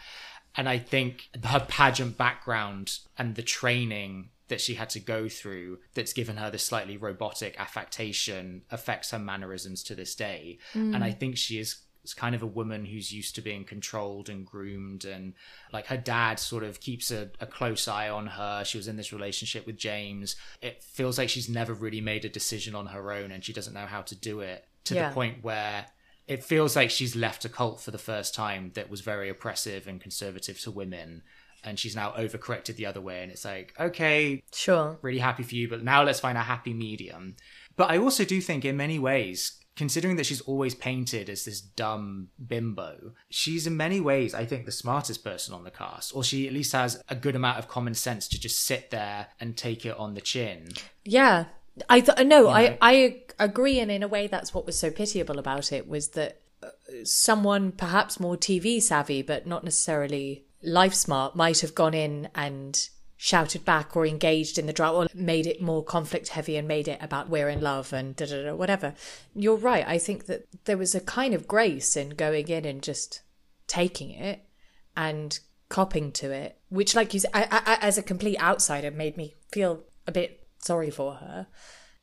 [0.56, 5.78] And I think her pageant background and the training that she had to go through
[5.94, 10.58] that's given her this slightly robotic affectation affects her mannerisms to this day.
[10.74, 11.04] And mm.
[11.04, 14.46] I think she is is kind of a woman who's used to being controlled and
[14.46, 15.34] groomed and
[15.74, 18.96] like her dad sort of keeps a, a close eye on her she was in
[18.98, 23.12] this relationship with james it feels like she's never really made a decision on her
[23.12, 25.10] own and she doesn't know how to do it to Yeah.
[25.10, 25.86] the point where
[26.28, 29.88] it feels like she's left a cult for the first time that was very oppressive
[29.88, 31.24] and conservative to women
[31.64, 34.98] and she's now overcorrected the other way and it's like okay Sure.
[35.02, 37.36] really happy for you, but now let's find a happy medium.
[37.76, 41.62] But I also do think, in many ways, considering that she's always painted as this
[41.62, 46.22] dumb bimbo, she's in many ways, I think, the smartest person on the cast, or
[46.22, 49.56] she at least has a good amount of common sense to just sit there and
[49.56, 50.68] take it on the chin.
[51.06, 51.46] Yeah.
[51.88, 52.48] I th- no, know?
[52.50, 56.10] I I agree, and in a way, that's what was so pitiable about it was
[56.10, 56.72] that uh,
[57.06, 62.90] someone perhaps more TV savvy, but not necessarily life smart, might have gone in and
[63.22, 66.88] shouted back or engaged in the drama or made it more conflict heavy and made
[66.88, 68.94] it about we're in love and da da da whatever.
[69.36, 69.86] You're right.
[69.86, 73.22] I think that there was a kind of grace in going in and just
[73.68, 74.46] taking it
[74.96, 79.18] and copping to it, which, like you said, I, I, as a complete outsider, made
[79.18, 81.48] me feel a bit sorry for her.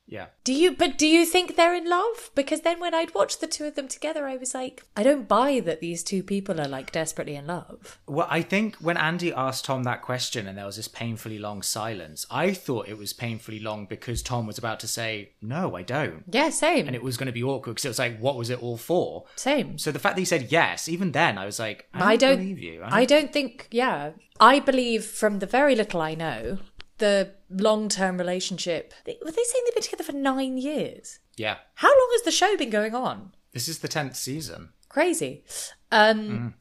[0.09, 0.27] Yeah.
[0.45, 0.73] Do you?
[0.77, 2.31] But do you think they're in love?
[2.35, 5.27] Because then when I'd watched the two of them together, I was like, I don't
[5.27, 7.99] buy that these two people are like desperately in love.
[8.07, 11.61] Well, I think when Andy asked Tom that question and there was this painfully long
[11.63, 15.83] silence, I thought it was painfully long because Tom was about to say, No, I
[15.83, 16.23] don't.
[16.31, 16.87] Yeah, same.
[16.87, 18.77] And it was going to be awkward because it was like, What was it all
[18.77, 19.25] for?
[19.35, 19.77] same.
[19.79, 22.17] So the fact that he said yes, even then, I was like, I don't, I
[22.17, 22.83] don't believe you.
[22.85, 23.67] I don't think.
[23.73, 26.59] Yeah, I believe from the very little I know,
[26.99, 28.93] the long-term relationship.
[29.05, 31.19] They, were they saying they've been together for nine years?
[31.37, 31.57] Yeah.
[31.75, 33.33] How long has the show been going on?
[33.53, 34.71] This is the 10th season.
[34.89, 35.45] Crazy.
[35.93, 36.55] Um, Mm.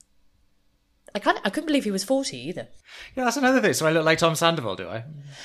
[1.14, 1.40] I can't.
[1.46, 2.68] I couldn't believe he was forty either.
[3.16, 3.74] Yeah, that's another thing.
[3.74, 5.04] So I look like Tom Sandoval, do I?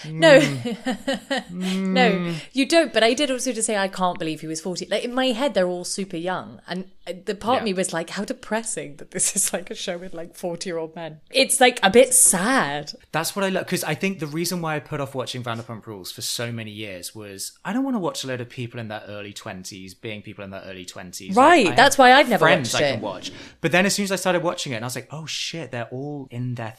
[0.08, 1.94] No, Hmm.
[1.94, 2.92] no, you don't.
[2.92, 4.86] But I did also just say I can't believe he was forty.
[4.86, 6.90] Like in my head, they're all super young, and
[7.26, 7.72] the part of Yeah.
[7.72, 11.20] me was like, how depressing that this is like a show with like forty-year-old men.
[11.30, 12.92] It's like a bit sad.
[13.12, 13.64] That's what I love.
[13.64, 16.70] Because I think the reason why I put off watching Vanderpump Rules for so many
[16.70, 20.00] years was I don't want to watch a load of people in their early 20s
[20.00, 21.36] being people in their early 20s.
[21.36, 23.00] Right, I that's why I've never friends watched I it.
[23.00, 23.32] watch.
[23.60, 25.70] But then as soon as I started watching it, and I was like, oh shit,
[25.72, 26.74] they're all in their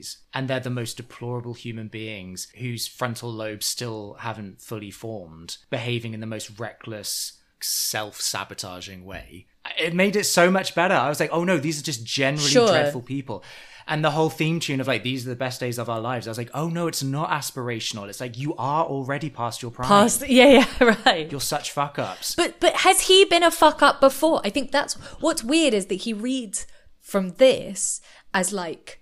[0.00, 0.16] 30s.
[0.34, 6.14] And they're the most deplorable human beings whose frontal lobes still haven't fully formed, behaving
[6.14, 9.46] in the most reckless, self sabotaging way.
[9.78, 10.94] It made it so much better.
[10.94, 12.68] I was like, oh no, these are just generally Sure.
[12.68, 13.44] dreadful people.
[13.86, 16.26] And the whole theme tune of like, these are the best days of our lives.
[16.26, 18.08] I was like, oh no, it's not aspirational.
[18.08, 19.88] It's like, you are already past your prime.
[19.88, 21.30] Past, yeah, yeah, right.
[21.30, 22.34] You're such fuck ups.
[22.36, 24.40] But but has he been a fuck up before?
[24.44, 26.66] I think that's what's weird is that he reads
[27.00, 28.00] from this
[28.32, 28.99] as like.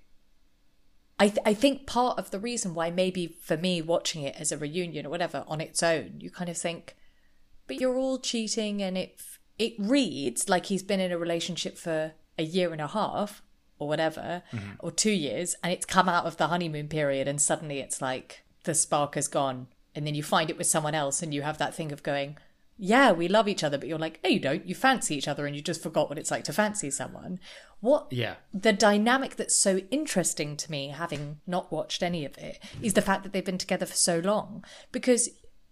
[1.19, 4.53] I th- I think part of the reason why maybe for me watching it as
[4.53, 6.97] a reunion or whatever on its own, you kind of think,
[7.67, 9.21] but you're all cheating, and it
[9.59, 13.43] it reads like he's been in a relationship for a year and a half
[13.81, 14.71] or whatever, mm-hmm.
[14.81, 18.45] or two years, and it's come out of the honeymoon period, and suddenly it's like
[18.65, 21.59] the spark has gone, and then you find it with someone else, and you have
[21.59, 22.37] that thing of going,
[22.79, 24.67] yeah, we love each other, but you're like, no, you don't.
[24.67, 27.41] You fancy each other, and you just forgot what it's like to fancy someone.
[27.81, 28.37] What Yeah.
[28.55, 33.03] the dynamic that's so interesting to me, having not watched any of it, is the
[33.03, 34.65] fact that they've been together for so long.
[34.93, 35.29] Because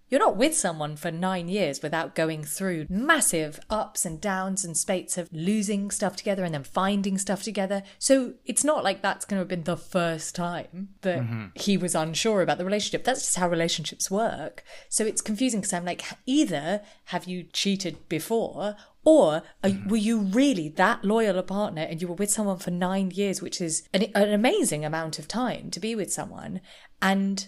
[0.08, 4.76] you're not with someone for nine years without going through massive ups and downs and
[4.76, 7.82] spates of losing stuff together and then finding stuff together.
[7.98, 11.46] So it's not like that's going to have been the first time that mm-hmm.
[11.54, 13.04] he was unsure about the relationship.
[13.04, 14.62] That's just how relationships work.
[14.88, 19.88] So it's confusing because I'm like, either have you cheated before or are, mm-hmm.
[19.88, 23.42] were you really that loyal a partner and you were with someone for nine years,
[23.42, 26.60] which is an, an amazing amount of time to be with someone?
[27.02, 27.46] And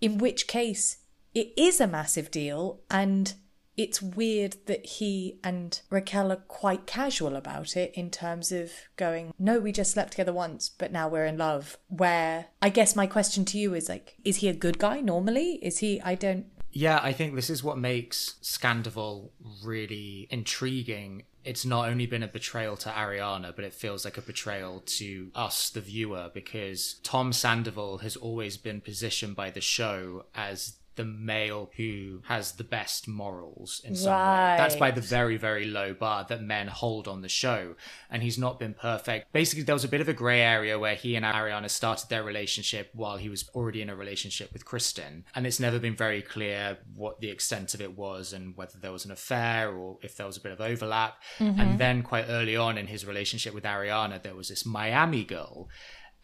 [0.00, 0.98] in which case,
[1.34, 2.80] it is a massive deal.
[2.90, 3.34] And
[3.76, 9.34] it's weird that he and Raquel are quite casual about it in terms of going,
[9.38, 11.76] no, we just slept together once, but now we're in love.
[11.88, 15.58] Where I guess my question to you is like, is he a good guy normally?
[15.60, 19.30] Is he, I don't, Yeah, I think this is what makes Scandoval
[19.64, 21.24] really intriguing.
[21.44, 25.30] It's not only been a betrayal to Ariana, but it feels like a betrayal to
[25.34, 31.04] us, the viewer, because Tom Sandoval has always been positioned by the show as the
[31.04, 34.54] male who has the best morals in some way.
[34.58, 37.74] That's by the very, very low bar that men hold on the show.
[38.10, 39.32] And he's not been perfect.
[39.32, 42.22] Basically, there was a bit of a grey area where he and Ariana started their
[42.22, 45.24] relationship while he was already in a relationship with Kristen.
[45.34, 48.92] And it's never been very clear what the extent of it was and whether there
[48.92, 51.16] was an affair or if there was a bit of overlap.
[51.38, 51.76] And mm-hmm.
[51.76, 55.68] then quite early on in his relationship with Ariana, there was this Miami girl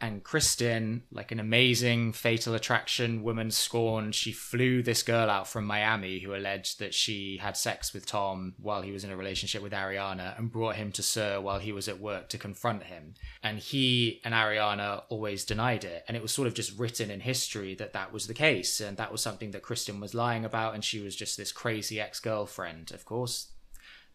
[0.00, 5.66] and Kristen, like an amazing fatal attraction woman scorned, she flew this girl out from
[5.66, 9.62] Miami who alleged that she had sex with Tom while he was in a relationship
[9.62, 13.14] with Ariana and brought him to SUR while he was at work to confront him.
[13.42, 16.04] And he and Ariana always denied it.
[16.08, 18.80] And it was sort of just written in history that that was the case.
[18.80, 20.74] And that was something that Kristen was lying about.
[20.74, 22.90] And she was just this crazy ex girlfriend.
[22.92, 23.48] Of course,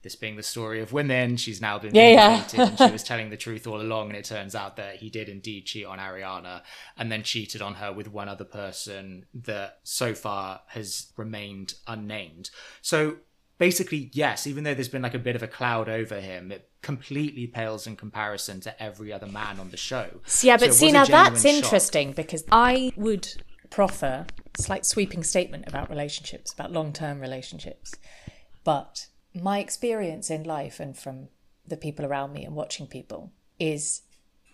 [0.06, 2.48] this being the story of women, she's now been Yeah, yeah.
[2.62, 4.10] and she was telling the truth all along.
[4.10, 6.62] And it turns out that he did indeed cheat on Ariana
[6.96, 12.52] and then cheated on her with one other person that so far has remained unnamed.
[12.84, 13.18] So
[13.58, 16.70] basically, yes, even though there's been like a bit of a cloud over him, it
[16.84, 20.08] completely pales in comparison to every other man on the show.
[20.42, 21.52] Yeah, but was see now that's shock.
[21.52, 27.96] interesting because I would proffer a slight sweeping statement about relationships, about long-term relationships.
[28.64, 31.28] But my experience in life and from
[31.68, 34.02] the people around me and watching people is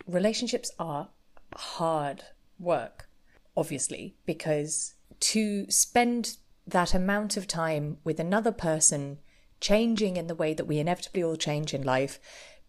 [0.06, 1.08] relationships are
[1.54, 2.24] hard
[2.58, 3.08] work,
[3.56, 9.18] obviously, because to spend that amount of time with another person
[9.60, 12.18] changing in the way that we inevitably all change in life,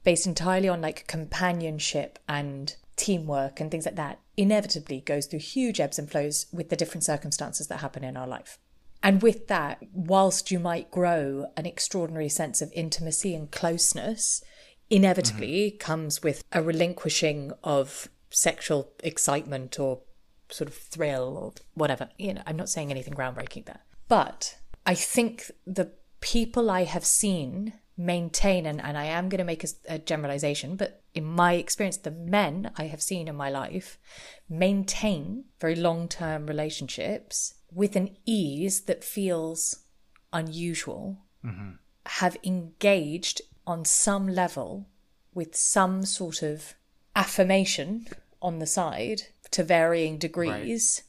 [0.04, 5.80] based entirely on like companionship and teamwork and things like that, inevitably goes through huge
[5.80, 8.60] ebbs and flows with the different circumstances that happen in our life.
[9.04, 14.42] And with that, whilst you might grow an extraordinary sense of intimacy and closeness,
[14.90, 15.78] inevitably mm-hmm.
[15.78, 20.00] comes with a relinquishing of sexual excitement or
[20.50, 22.10] sort of thrill or whatever.
[22.18, 23.82] You know, I'm not saying anything groundbreaking there.
[24.08, 29.44] But I think the people I have seen maintain, and, and I am going to
[29.44, 33.50] make a, a generalization, but in my experience, the men I have seen in my
[33.50, 34.00] life
[34.50, 39.80] maintain very long term relationships with an ease that feels
[40.32, 41.72] unusual, mm-hmm.
[42.06, 44.88] have engaged on some level
[45.34, 46.76] with some sort of
[47.16, 48.08] affirmation
[48.42, 51.04] on the side to varying degrees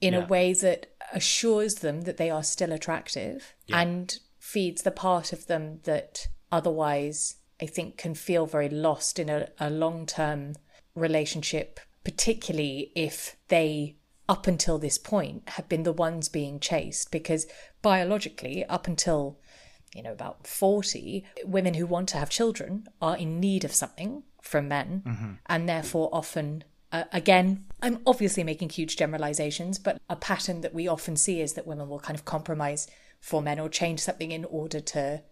[0.00, 5.32] in a way that assures them that they are still attractive and feeds the part
[5.32, 10.54] of them that otherwise I think can feel very lost in a, a long term
[10.94, 13.96] relationship, particularly if they,
[14.28, 17.10] up until this point, have been the ones being chased.
[17.10, 17.46] Because
[17.82, 19.38] biologically, up until
[19.94, 24.24] you know, about 40, women who want to have children are in need of something
[24.42, 26.64] from men and therefore often.
[26.92, 31.54] Uh, again, I'm obviously making huge generalizations, but a pattern that we often see is
[31.54, 32.88] that women will kind of compromise
[33.20, 35.22] for men or change something in order to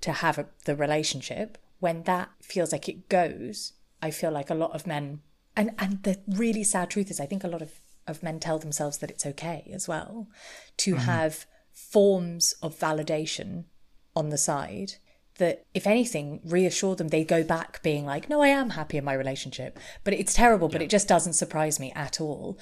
[0.00, 1.58] to have a, the relationship.
[1.80, 5.20] When that feels like it goes, I feel like a lot of men,
[5.56, 8.58] and and the really sad truth is, I think a lot of of men tell
[8.58, 10.28] themselves that it's okay as well
[10.78, 11.04] to mm-hmm.
[11.04, 13.64] have forms of validation
[14.14, 14.94] on the side
[15.38, 17.08] that if anything reassure them.
[17.08, 20.68] They go back being like no i am happy in my relationship but it's terrible
[20.68, 22.58] but it just doesn't surprise me at all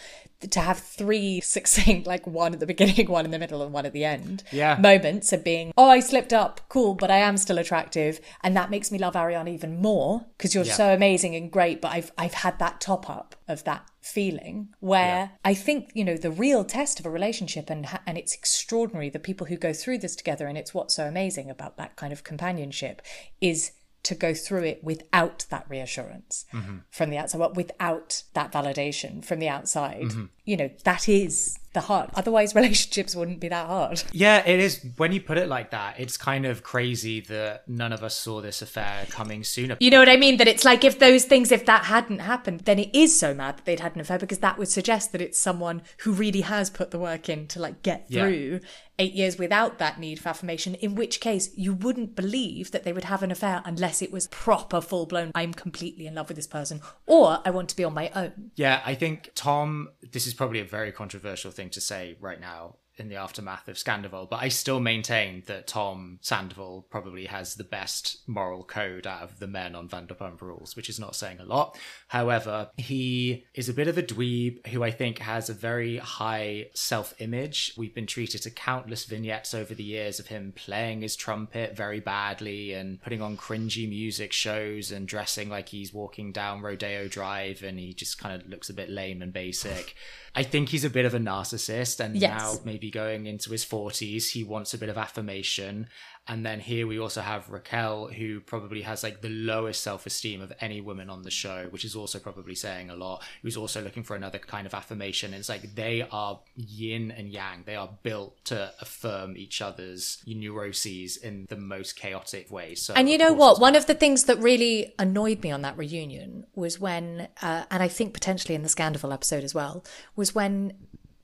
[0.51, 3.85] to have three succinct like one at the beginning one in the middle and one
[3.87, 4.77] at the end Yeah.
[4.81, 8.71] moments of being oh i slipped up cool but i am still attractive and that
[8.71, 10.75] makes me love ariana even more because you're Yeah.
[10.75, 15.33] so amazing and great but i've i've had that top up of that feeling where
[15.45, 19.19] i think you know the real test of a relationship and and it's extraordinary the
[19.19, 22.25] people who go through this together and it's what's so amazing about that kind of
[22.25, 23.03] companionship
[23.43, 26.79] is to go through it without that reassurance mm-hmm.
[26.91, 30.05] from the outside, well, without that validation from the outside.
[30.05, 30.25] Mm-hmm.
[30.45, 32.11] You know, that is the heart.
[32.15, 34.03] Otherwise, relationships wouldn't be that hard.
[34.13, 34.85] Yeah, it is.
[34.97, 38.41] When you put it like that, it's kind of crazy that none of us saw
[38.41, 39.77] this affair coming sooner.
[39.81, 40.39] You know what I mean?
[40.39, 43.59] That it's like if those things, if that hadn't happened, then it is so mad
[43.59, 46.71] that they'd had an affair because that would suggest that it's someone who really has
[46.71, 48.23] put the work in to like get Yeah.
[48.23, 48.61] through
[49.01, 50.75] eight years without that need for affirmation.
[50.77, 54.29] In which case, you wouldn't believe that they would have an affair unless it was
[54.29, 55.33] proper, full blown.
[55.35, 58.53] I'm completely in love with this person, or I want to be on my own.
[58.55, 62.77] Yeah, I think Tom, this is probably a very controversial thing to say right now
[63.01, 67.65] in the aftermath of Scandoval, but I still maintain that Tom Sandoval probably has the
[67.65, 71.45] best moral code out of the men on Vanderpump Rules, which is not saying a
[71.45, 71.77] lot.
[72.09, 76.67] However, he is a bit of a dweeb who I think has a very high
[76.75, 77.73] self image.
[77.77, 82.01] We've been treated to countless vignettes over the years of him playing his trumpet very
[82.01, 87.63] badly and putting on cringy music shows and dressing like he's walking down Rodeo Drive
[87.63, 89.95] and he just kind of looks a bit lame and basic.
[90.35, 92.41] I think he's a bit of a narcissist, and Yes.
[92.41, 94.31] now maybe going into his 40s.
[94.31, 95.89] He wants a bit of affirmation.
[96.29, 100.41] And then here we also have Raquel, who probably has like the lowest self esteem
[100.41, 103.25] of any woman on the show, which is also probably saying a lot.
[103.43, 105.35] Who's also looking for another kind of affirmation.
[105.35, 107.65] It's like they are yin and yang.
[107.67, 112.75] They are built to affirm each other's neuroses in the most chaotic way.
[112.75, 113.61] So, And you know what?
[113.61, 117.83] One of the things that really annoyed me on that reunion was when, uh, and
[117.83, 119.85] I think potentially in the Scandoval episode as well,
[120.15, 120.75] was when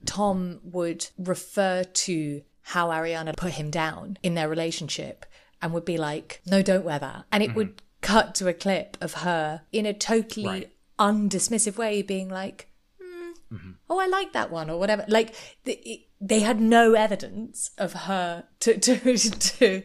[0.06, 5.26] Tom would refer to how Ariana put him down in their relationship
[5.62, 7.24] and would be like, no, don't wear that.
[7.30, 7.56] And it mm-hmm.
[7.56, 10.72] would cut to a clip of her in a totally Right.
[10.98, 12.68] undismissive way being like,
[13.00, 13.70] hmm, mm-hmm.
[13.88, 15.04] oh, I like that one or whatever.
[15.08, 15.34] Like
[15.64, 19.82] the, it, they had no evidence of her to to to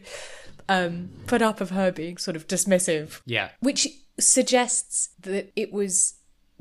[0.68, 3.50] um, put up of her being sort of dismissive, Yeah.
[3.60, 6.14] which suggests that it was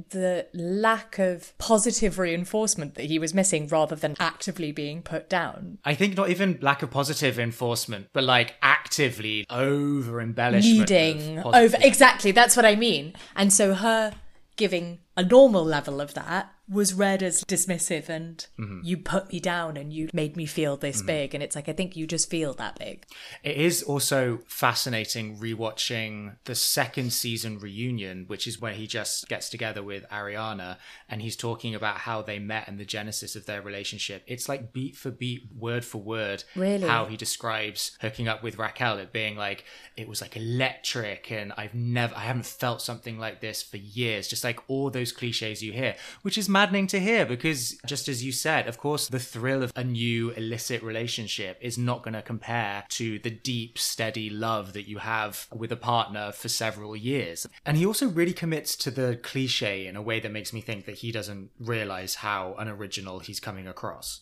[0.09, 5.77] the lack of positive reinforcement that he was missing rather than actively being put down.
[5.85, 10.89] I think not even lack of positive enforcement, but like actively over embellishment.
[10.89, 14.13] leading over exactly that's what i mean and so her
[14.55, 18.79] giving a normal level of that was read as dismissive and Mm-hmm.
[18.83, 21.73] you put me down and you made me feel this big and it's like i
[21.73, 23.05] think you just feel that big
[23.43, 29.49] It is also fascinating rewatching the second season reunion, which is where he just gets
[29.49, 30.77] together with Ariana
[31.09, 34.23] and he's talking about how they met and the genesis of their relationship.
[34.27, 36.87] It's like beat for beat, word for word, Really?
[36.87, 38.97] how he describes hooking up with Raquel.
[38.99, 39.65] It being like
[39.97, 44.27] it was like electric, and I've never, I haven't felt something like this for years.
[44.27, 48.23] Just like all those cliches you hear, which is maddening to hear because just as
[48.23, 52.21] you said, of course, the thrill of a new illicit relationship is not going to
[52.21, 57.47] compare to the deep, steady love that you have with a partner for several years.
[57.65, 60.85] And he also really commits to the cliche in a way that makes me think
[60.85, 64.21] that he doesn't realize how unoriginal he's coming across.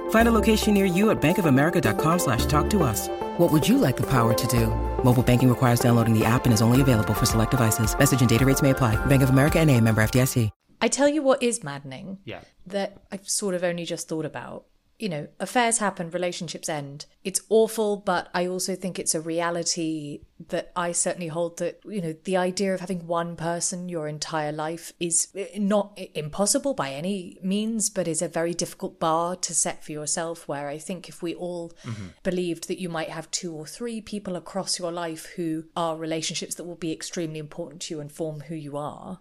[0.11, 3.09] Find a location near you at bankofamerica.com slash talk to us.
[3.37, 4.67] What would you like the power to do?
[5.03, 7.97] Mobile banking requires downloading the app and is only available for select devices.
[7.97, 8.95] Message and data rates may apply.
[9.07, 10.49] Bank of America and a member FDIC.
[10.83, 12.39] i tell you what is maddening Yeah.
[12.65, 14.65] that I've sort of only just thought about.
[14.97, 17.05] You know, affairs happen, relationships end.
[17.23, 20.21] It's awful, but I also think it's a reality
[20.51, 24.51] that I certainly hold that, you know, the idea of having one person your entire
[24.51, 29.53] life is eh, not impossible by any means, but is a very difficult bar to
[29.53, 30.47] set for yourself.
[30.47, 32.07] Where I think if we all mm-hmm.
[32.23, 36.55] believed that you might have two or three people across your life who are relationships
[36.55, 39.19] that will be extremely important to you and form who you are,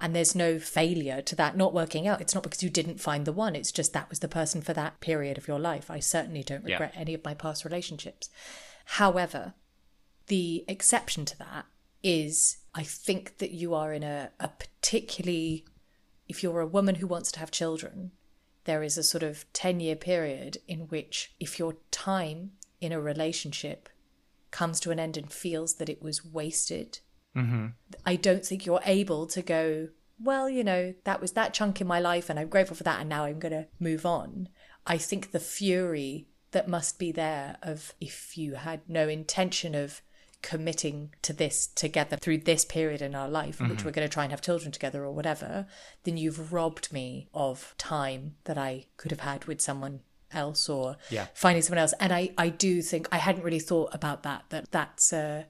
[0.00, 2.20] and there's no failure to that not working out.
[2.20, 4.72] It's not because you didn't find the one, it's just that was the person for
[4.74, 5.90] that period of your life.
[5.90, 6.74] I certainly don't Yeah.
[6.74, 8.28] regret any of my past relationships.
[8.84, 9.54] However,
[10.32, 11.66] the exception to that
[12.02, 15.66] is I think that you are in a, a particularly,
[16.26, 18.12] if you're a woman who wants to have children,
[18.64, 23.00] there is a sort of 10 year period in which if your time in a
[23.00, 23.90] relationship
[24.50, 27.00] comes to an end and feels that it was wasted,
[27.36, 27.66] mm-hmm.
[28.06, 31.86] I don't think you're able to go, well, you know, that was that chunk in
[31.86, 34.48] my life and I'm grateful for that and now I'm going to move on.
[34.86, 40.00] I think the fury that must be there of if you had no intention of
[40.42, 44.12] committing to this together through this period in our life in which we're going to
[44.12, 45.66] try and have children together or whatever,
[46.04, 50.00] then you've robbed me of time that I could have had with someone
[50.32, 51.26] else or Yeah.
[51.34, 51.94] finding someone else.
[52.00, 55.44] And I, I do think I hadn't really thought about that, that that's uh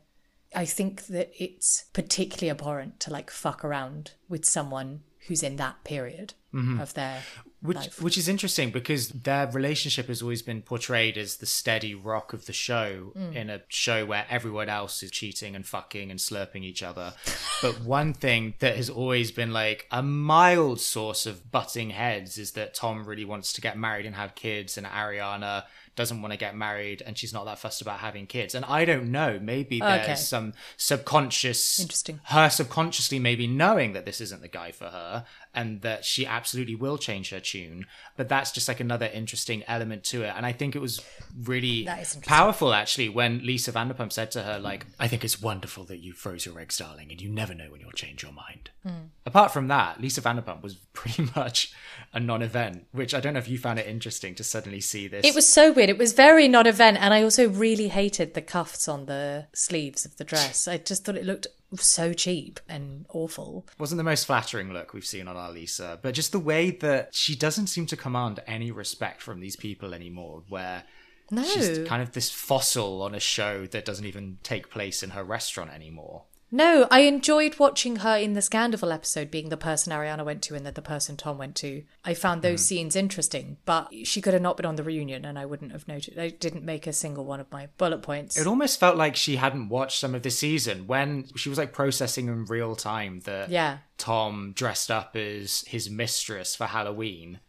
[0.54, 5.82] I think that it's particularly abhorrent to like fuck around with someone who's in that
[5.84, 6.34] period
[6.80, 7.22] of their
[7.62, 8.02] Which, life.
[8.02, 12.46] which is interesting because their relationship has always been portrayed as the steady rock of
[12.46, 13.34] the show Mm.
[13.36, 17.14] in a show where everyone else is cheating and fucking and slurping each other.
[17.62, 22.52] but one thing that has always been like a mild source of butting heads is
[22.52, 26.38] that Tom really wants to get married and have kids, and Ariana doesn't want to
[26.38, 28.54] get married and she's not that fussed about having kids.
[28.54, 30.14] And I don't know, maybe there's Okay.
[30.14, 32.20] some subconscious Interesting.
[32.24, 35.24] her subconsciously maybe knowing that this isn't the guy for her
[35.54, 37.86] and that she absolutely will change her tune.
[38.16, 40.32] But that's just like another interesting element to it.
[40.36, 41.00] And I think it was
[41.44, 42.22] really That is interesting.
[42.22, 46.12] powerful actually when Lisa Vanderpump said to her, like, I think it's wonderful that you
[46.12, 48.70] froze your eggs, darling, and you never know when you'll change your mind.
[48.82, 49.08] Hmm.
[49.26, 51.72] Apart from that, Lisa Vanderpump was pretty much
[52.12, 55.08] a non event, which I don't know if you found it interesting to suddenly see
[55.08, 55.24] this.
[55.24, 55.90] It was so weird.
[55.90, 60.16] It was very non-event, and I also really hated the cuffs on the sleeves of
[60.16, 60.66] the dress.
[60.68, 61.46] I just thought it looked
[61.76, 63.66] so cheap and awful.
[63.78, 67.14] wasn't the most flattering look we've seen on our Lisa, but just the way that
[67.14, 70.84] she doesn't seem to command any respect from these people anymore, where
[71.30, 71.42] No.
[71.44, 75.24] she's kind of this fossil on a show that doesn't even take place in her
[75.24, 76.24] restaurant anymore.
[76.54, 80.54] No, I enjoyed watching her in the Scandoval episode being the person Ariana went to
[80.54, 81.82] and then the person Tom went to.
[82.04, 82.64] I found those mm.
[82.64, 85.88] scenes interesting, but she could have not been on the reunion and I wouldn't have
[85.88, 86.18] noted.
[86.18, 88.36] I didn't make a single one of my bullet points.
[88.36, 91.72] It almost felt like she hadn't watched some of the season when she was like
[91.72, 93.78] processing in real time that Yeah.
[93.96, 97.40] Tom dressed up as his mistress for Halloween.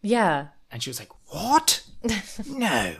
[0.00, 0.48] Yeah.
[0.70, 1.84] And she was like, What?
[2.48, 2.94] no.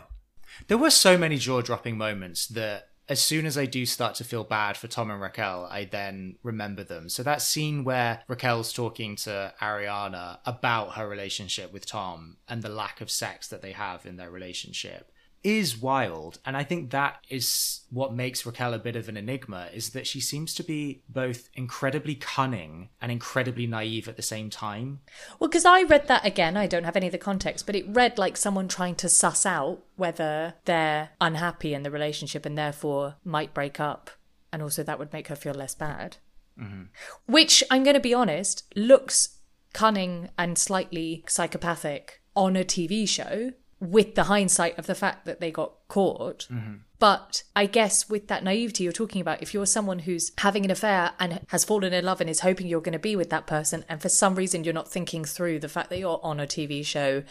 [0.67, 4.25] There were so many jaw dropping moments that as soon as I do start to
[4.25, 7.09] feel bad for Tom and Raquel, I then remember them.
[7.09, 12.69] So that scene where Raquel's talking to Ariana about her relationship with Tom and the
[12.71, 15.11] lack of sex that they have in their relationship
[15.45, 16.39] is wild.
[16.47, 20.07] And I think that is what makes Raquel a bit of an enigma is that
[20.07, 25.01] she seems to be both incredibly cunning and incredibly naive at the same time.
[25.39, 27.85] Well, because I read that again, I don't have any of the context, but it
[27.87, 33.17] read like someone trying to suss out whether they're unhappy in the relationship and therefore
[33.23, 34.11] might break up.
[34.51, 36.17] And also that would make her feel less bad.
[36.59, 36.85] Mm-hmm.
[37.27, 39.41] Which, I'm going to be honest, looks
[39.75, 45.41] cunning and slightly psychopathic on a TV show with the hindsight of the fact that
[45.41, 46.47] they got caught.
[46.51, 46.75] Mm-hmm.
[46.99, 50.71] But I guess with that naivety you're talking about, if you're someone who's having an
[50.71, 53.47] affair and has fallen in love and is hoping you're going to be with that
[53.47, 56.47] person, and for some reason you're not thinking through the fact that you're on a
[56.47, 57.23] TV show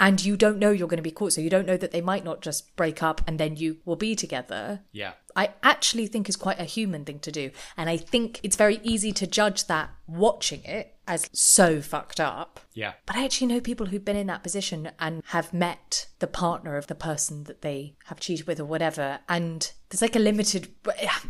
[0.00, 2.00] and you don't know you're going to be caught, so you don't know that they
[2.00, 4.80] might not just break up and then you will be together.
[4.92, 5.12] Yeah.
[5.36, 7.50] I actually think is quite a human thing to do.
[7.76, 12.60] And I think it's very easy to judge that watching it as so fucked up.
[12.72, 12.92] Yeah.
[13.04, 16.76] But I actually know people who've been in that position and have met the partner
[16.76, 19.18] of the person that they have cheated with or whatever.
[19.28, 20.68] And there's like a limited,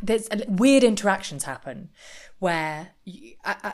[0.03, 1.89] there's weird interactions happen
[2.41, 3.73] where you, I, I,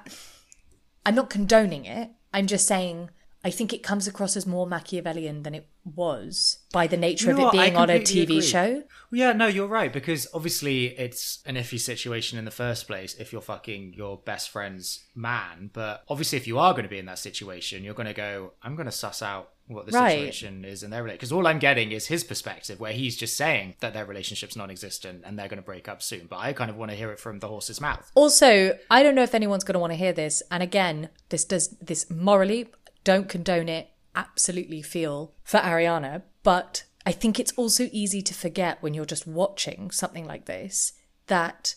[1.04, 2.10] I'm not condoning it.
[2.32, 3.10] I'm just saying
[3.46, 7.34] I think it comes across as more Machiavellian than it was by the nature You
[7.34, 7.52] of it what?
[7.52, 8.42] Being on a TV agree.
[8.42, 8.72] show.
[9.12, 13.14] Well, yeah, no, you're right because obviously it's an iffy situation in the first place
[13.14, 15.70] if you're fucking your best friend's man.
[15.72, 18.54] But obviously, if you are going to be in that situation, you're going to go,
[18.64, 20.18] I'm going to suss out what the Right.
[20.18, 21.20] situation is in their relationship.
[21.20, 25.22] Because all I'm getting is his perspective, where he's just saying that their relationship's non-existent
[25.24, 26.26] and they're going to break up soon.
[26.28, 28.10] But I kind of want to hear it from the horse's mouth.
[28.16, 30.42] Also, I don't know if anyone's going to want to hear this.
[30.50, 32.66] And again, this does this morally
[33.06, 33.88] don't condone it.
[34.16, 39.28] Absolutely feel for Ariana, but I think it's also easy to forget when you're just
[39.28, 40.92] watching something like this
[41.28, 41.76] that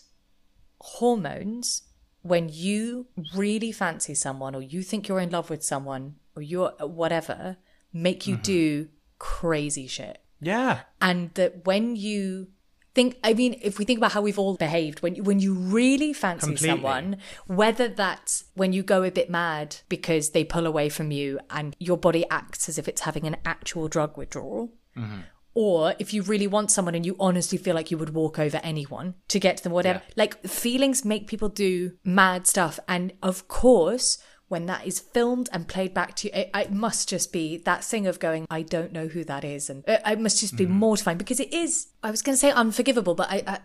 [0.80, 1.82] hormones,
[2.22, 6.70] when you really fancy someone or you think you're in love with someone or you're
[6.80, 7.58] whatever,
[7.92, 8.42] make you mm-hmm.
[8.42, 10.80] do crazy shit Yeah.
[11.00, 12.48] and that when you
[12.94, 16.12] think i mean if we think about how we've all behaved when when you really
[16.12, 16.68] fancy Completely.
[16.68, 17.16] someone
[17.46, 21.76] whether that's when you go a bit mad because they pull away from you and
[21.78, 25.20] your body acts as if it's having an actual drug withdrawal mm-hmm.
[25.54, 28.60] or if you really want someone and you honestly feel like you would walk over
[28.62, 30.02] anyone to get to them, whatever.
[30.16, 32.78] Like feelings make people do mad stuff.
[32.88, 34.18] And of course,
[34.50, 37.84] when that is filmed and played back to you, it, it must just be that
[37.84, 39.70] thing of going, I don't know who that is.
[39.70, 40.74] And it, it must just be mm-hmm.
[40.74, 43.58] mortifying because it is, I was going to say unforgivable, but I, I,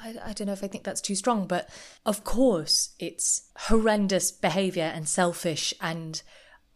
[0.00, 1.46] I, I don't know if I think that's too strong.
[1.46, 1.68] But
[2.06, 6.22] of course, it's horrendous behavior and selfish and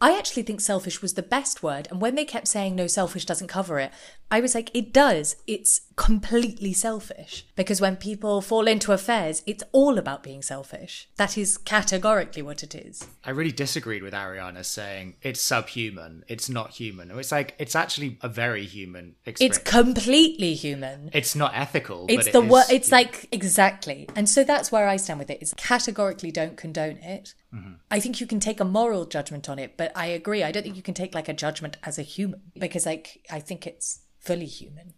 [0.00, 1.88] I actually think selfish was the best word.
[1.90, 3.90] And when they kept saying no, selfish doesn't cover it,
[4.30, 5.36] I was like, it does.
[5.46, 7.46] It's completely selfish.
[7.54, 11.08] Because when people fall into affairs, it's all about being selfish.
[11.16, 13.06] That is categorically what it is.
[13.24, 17.10] I really disagreed with Ariana saying it's subhuman, it's not human.
[17.12, 19.58] It's like it's actually a very human experience.
[19.58, 21.10] It's completely human.
[21.12, 22.06] It's not ethical.
[22.08, 22.64] It's but the it word.
[22.64, 25.36] is It's like exactly, and so that's where I stand with it.
[25.36, 25.42] it.
[25.42, 27.34] Is categorically don't condone it.
[27.54, 27.74] Mm-hmm.
[27.90, 30.42] I think you can take a moral judgment on it, but I agree.
[30.42, 33.40] I don't think you can take like a judgment as a human because, like, I
[33.40, 34.94] think it's fully human.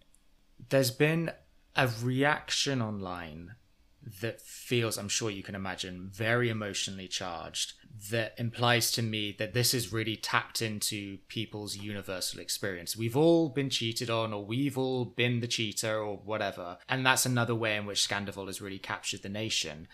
[0.71, 1.31] there's been
[1.77, 3.55] a reaction online
[4.23, 7.75] that feels, I'm sure you can imagine, very emotionally charged
[8.11, 12.97] that implies to me that this is really tapped into people's universal experience.
[12.97, 16.79] We've all been cheated on, or we've all been the cheater, or whatever.
[16.89, 19.89] And that's another way in which Scandoval has really captured the nation.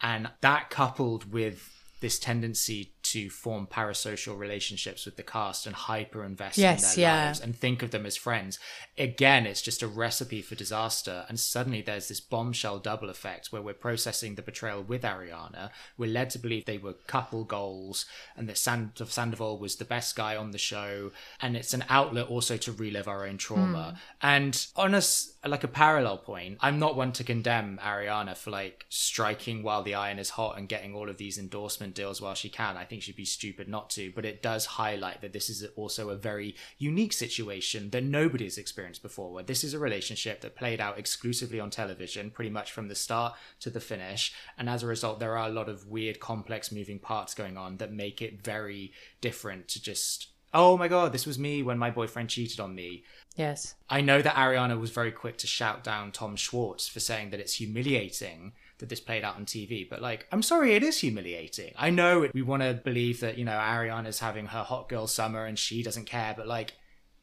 [0.00, 6.24] And that coupled with this tendency to form parasocial relationships with the cast and hyper
[6.24, 7.24] invest Yes, in their yeah.
[7.26, 8.58] lives and think of them as friends.
[8.98, 11.24] Again, it's just a recipe for disaster.
[11.28, 15.70] And suddenly there's this bombshell double effect where we're processing the betrayal with Ariana.
[15.98, 20.14] We're led to believe they were couple goals and that Sand- Sandoval was the best
[20.14, 21.10] guy on the show.
[21.40, 23.96] And it's an outlet also to relive our own trauma.
[24.20, 24.26] Hmm.
[24.26, 28.50] And on a, s- like a parallel point, I'm not one to condemn Ariana for
[28.50, 32.34] like striking while the iron is hot and getting all of these endorsement deals while
[32.34, 32.76] she can.
[32.76, 36.10] I think she'd be stupid not to, but it does highlight that this is also
[36.10, 40.56] a very unique situation that nobody has experienced before, where this is a relationship that
[40.56, 44.34] played out exclusively on television, pretty much from the start to the finish.
[44.58, 47.78] And as a result, there are a lot of weird, complex moving parts going on
[47.78, 51.90] that make it very different to just, oh my god, this was me when my
[51.90, 53.04] boyfriend cheated on me.
[53.36, 53.74] Yes.
[53.88, 57.40] I know that Ariana was very quick to shout down Tom Schwartz for saying that
[57.40, 61.72] it's humiliating that this played out on TV, but like, I'm sorry, it is humiliating.
[61.76, 65.06] I know it, we want to believe that, you know, Ariana's having her hot girl
[65.06, 66.72] summer and she doesn't care, but like,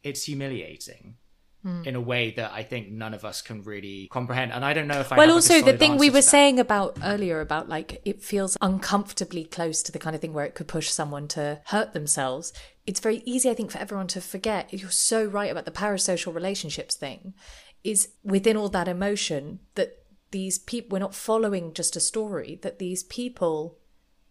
[0.03, 1.15] it's humiliating.
[1.67, 1.85] Mm.
[1.85, 4.87] In a way that I think none of us can really comprehend, and I don't
[4.87, 5.17] know if I.
[5.17, 8.21] well have, like, a also the thing we were saying about earlier about like it
[8.21, 11.91] feels uncomfortably close to the kind of thing where it could push someone to hurt
[11.93, 12.53] themselves.
[12.85, 16.33] It's very easy i think for everyone to forget you're so right about the parasocial
[16.33, 17.33] relationships thing
[17.83, 22.79] is within all that emotion that these people we're not following just a story that
[22.79, 23.77] these people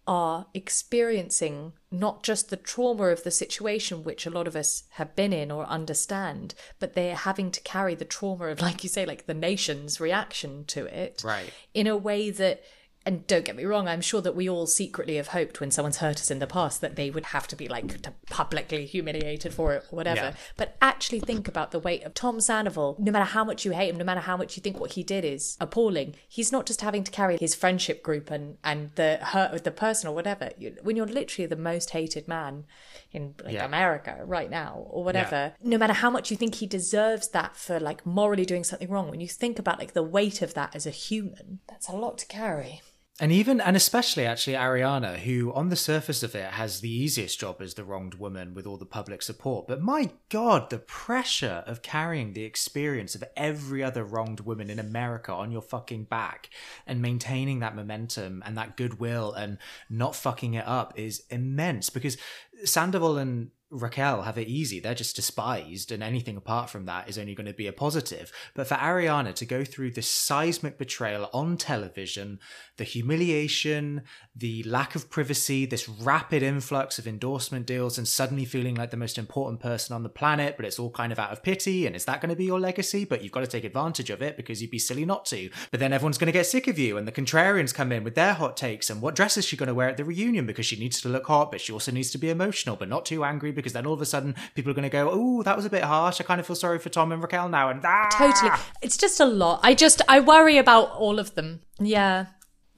[0.07, 5.15] are experiencing not just the trauma of the situation which a lot of us have
[5.17, 9.05] been in or understand but they're having to carry the trauma of like you say
[9.05, 11.53] like the nation's reaction to it Right.
[11.75, 12.63] in a way that
[13.07, 15.99] and don't get me wrong i'm sure that we all secretly have hoped when someone's
[15.99, 17.97] hurt us in the past that they would have to be like
[18.29, 20.21] publicly humiliated for it or whatever.
[20.21, 20.35] Yeah.
[20.57, 22.97] but actually think about the weight of tom sandoval.
[22.99, 25.03] No matter how much you hate him no matter how much you think what he
[25.03, 29.19] did is appalling he's not just having to carry his friendship group and and the
[29.23, 30.51] hurt with the person or whatever.
[30.59, 32.65] You- when you're literally the most hated man
[33.13, 33.65] in like Yeah.
[33.65, 37.79] america right now or whatever no matter how much you think he deserves that for
[37.79, 40.87] like morally doing something wrong when you think about like the weight of that as
[40.87, 42.81] a human that's a lot to carry
[43.19, 47.41] And even, and especially actually Ariana, who on the surface of it has the easiest
[47.41, 49.67] job as the wronged woman with all the public support.
[49.67, 54.79] But my God, the pressure of carrying the experience of every other wronged woman in
[54.79, 56.51] America on your fucking back
[56.87, 59.57] and maintaining that momentum and that goodwill and
[59.89, 62.19] not fucking it up is immense because
[62.65, 64.81] Sandoval and Raquel have it easy.
[64.81, 68.33] They're just despised, and anything apart from that is only going to be a positive.
[68.55, 72.41] But for Ariana to go through this seismic betrayal on television,
[72.77, 74.03] the humiliation,
[74.35, 78.97] the lack of privacy, this rapid influx of endorsement deals, and suddenly feeling like the
[78.97, 81.87] most important person on the planet, but it's all kind of out of pity.
[81.87, 83.05] And is that going to be your legacy?
[83.05, 85.51] But you've got to take advantage of it because you'd be silly not to.
[85.71, 88.15] But then everyone's going to get sick of you, and the contrarians come in with
[88.15, 88.91] their hot takes.
[88.91, 90.47] And what dress is she going to wear at the reunion?
[90.47, 93.07] Because she needs to look hot, but she also needs to be emotional, but not
[93.07, 93.53] too angry.
[93.53, 95.71] Because then all of a sudden people are going to go, "Oh, that was a
[95.71, 96.21] bit harsh.
[96.21, 98.07] I kind of feel sorry for Tom and Raquel now." And ah!
[98.13, 98.51] totally
[98.83, 102.27] it's just a lot i just i worry about all of them yeah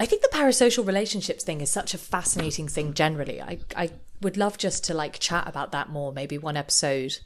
[0.01, 4.37] i think the parasocial relationships thing is such a fascinating thing generally i i would
[4.37, 7.17] love just to like chat about that more maybe one episode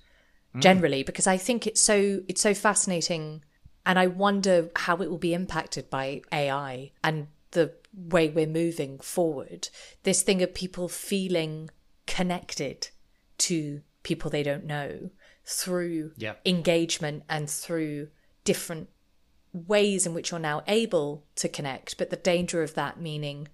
[0.59, 3.43] generally because i think it's so it's so fascinating
[3.87, 8.99] and i wonder how it will be impacted by ai and the way we're moving
[8.99, 9.69] forward
[10.03, 11.71] this thing of people feeling
[12.07, 12.89] connected
[13.49, 15.11] to people they don't know
[15.45, 16.35] through Yeah.
[16.45, 18.09] engagement and through
[18.45, 18.89] different
[19.53, 21.99] ways in which you're now able to connect.
[21.99, 23.49] But the danger of that meaning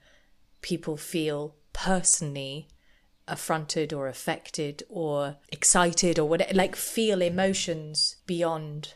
[0.62, 2.68] people feel personally
[3.26, 8.94] affronted or affected or excited or whatever, like feel emotions beyond.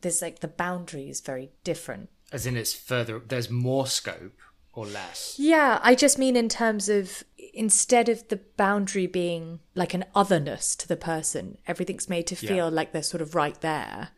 [0.00, 2.10] There's like the boundary is very different.
[2.32, 3.20] As in, it's further.
[3.20, 4.38] There's more scope
[4.72, 5.36] or less.
[5.38, 7.24] Yeah, I just mean in terms of
[7.54, 12.70] instead of the boundary being like an otherness to the person, everything's made to feel
[12.70, 14.10] like they're sort of right there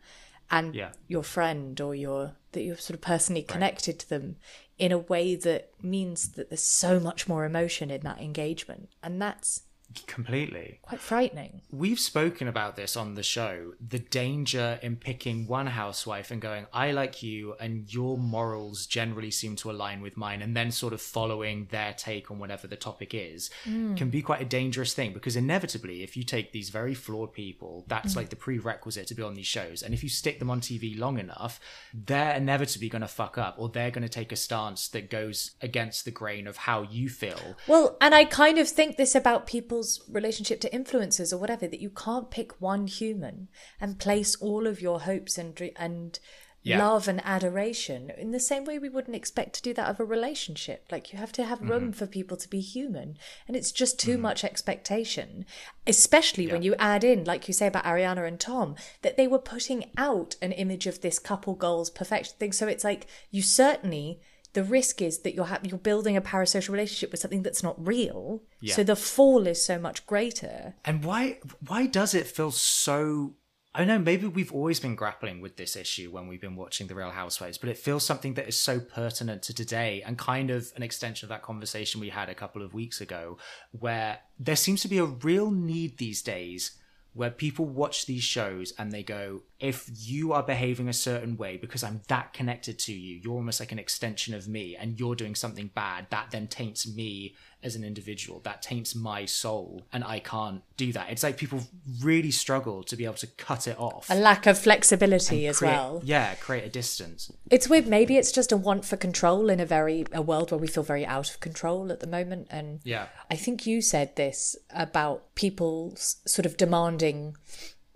[0.49, 0.91] and Yeah.
[1.07, 4.37] your friend or your that you're sort of personally connected to them
[4.79, 8.89] in a way that means that there's so much more emotion in that engagement.
[9.03, 9.63] And that's
[10.05, 10.79] Completely.
[10.81, 11.61] quite frightening.
[11.71, 16.65] We've spoken about this on the show the danger in picking one housewife and going,
[16.73, 20.93] I like you, and your morals generally seem to align with mine, and then sort
[20.93, 23.95] of following their take on whatever the topic is hmm.
[23.95, 27.85] can be quite a dangerous thing because inevitably, if you take these very flawed people,
[27.87, 28.19] that's hmm.
[28.19, 29.81] like the prerequisite to be on these shows.
[29.81, 31.59] And if you stick them on TV long enough,
[31.93, 35.51] they're inevitably going to fuck up or they're going to take a stance that goes
[35.61, 37.55] against the grain of how you feel.
[37.67, 39.47] Well, and I kind of think this about
[39.77, 43.47] people's relationship to influencers or whatever that you can't pick one human
[43.79, 46.19] and place all of your hopes and and
[46.63, 46.85] Yeah.
[46.85, 50.05] love and adoration in the same way we wouldn't expect to do that of a
[50.05, 50.85] relationship.
[50.91, 51.91] Like you have to have room mm-hmm.
[51.91, 53.17] for people to be human,
[53.47, 54.23] and it's just too mm-hmm.
[54.23, 55.45] much expectation,
[55.85, 59.51] especially when you add in, like you say about Ariana and Tom, that they were
[59.53, 62.51] putting out an image of this couple goals perfection thing.
[62.51, 64.19] So it's like you certainly.
[64.57, 67.75] The risk is that you're ha- you're building a parasocial relationship with something that's not
[67.87, 68.41] real.
[68.59, 68.73] Yeah.
[68.73, 70.73] So the fall is so much greater.
[70.83, 71.37] And why
[71.67, 73.35] why does it feel so
[73.75, 76.95] I know maybe we've always been grappling with this issue when we've been watching The
[76.95, 80.73] Real Housewives, but it feels something that is so pertinent to today and kind of
[80.75, 83.37] an extension of that conversation we had a couple of weeks ago,
[83.69, 86.79] where there seems to be a real need these days
[87.17, 91.57] where people watch these shows and they go, if you are behaving a certain way
[91.57, 95.15] because I'm that connected to you, you're almost like an extension of me, and you're
[95.15, 98.39] doing something bad, that then taints me as an individual.
[98.41, 101.09] That taints my soul, and I can't do that.
[101.09, 101.61] It's like people
[102.01, 104.07] really struggle to be able to cut it off.
[104.09, 106.01] A lack of flexibility as Create- well.
[106.03, 107.31] Yeah, create a distance.
[107.49, 107.87] It's weird.
[107.87, 110.83] Maybe it's just a want for control in a very a world where we feel
[110.83, 112.47] very out of control at the moment.
[112.51, 113.07] And Yeah.
[113.31, 117.35] I think you said this about people sort of demanding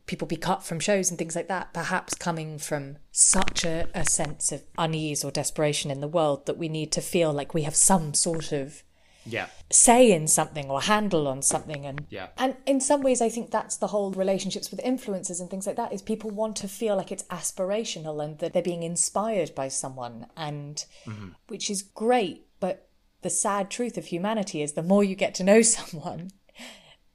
[0.08, 1.74] people be cut from shows and things like that.
[1.74, 6.58] Perhaps coming from such a, a sense of unease or desperation in the world that
[6.58, 8.84] we need to feel like we have some sort of
[9.26, 9.48] Yeah.
[9.72, 12.28] say in something or handle on something and Yeah.
[12.38, 15.76] and in some ways i think that's the whole relationships with influencers and things like
[15.76, 19.68] that is people want to feel like it's aspirational and that they're being inspired by
[19.68, 21.30] someone and mm-hmm.
[21.48, 22.90] which is great but
[23.22, 26.32] the sad truth of humanity is the more you get to know someone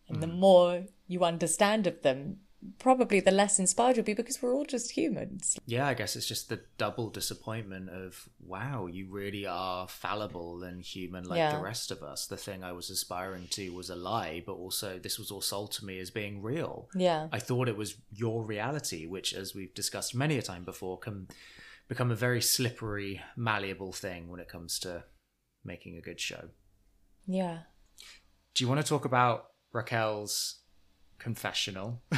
[0.09, 0.41] and the mm-hmm.
[0.41, 2.39] more you understand of them
[2.79, 6.27] probably the less inspired you'll be because we're all just humans Yeah, I guess it's
[6.27, 11.57] just the double disappointment of wow, you really are fallible and human like Yeah.
[11.57, 12.27] the rest of us.
[12.27, 15.73] The thing I was aspiring to was a lie, but also this was all sold
[15.73, 16.89] to me as being real.
[16.95, 20.99] yeah I thought it was your reality, which, as we've discussed many a time before,
[20.99, 21.29] can
[21.89, 25.05] become a very slippery, malleable thing when it comes to
[25.65, 26.49] making a good show.
[27.27, 27.59] yeah
[28.55, 30.61] Do you want to talk about Raquel's
[31.19, 32.03] confessional?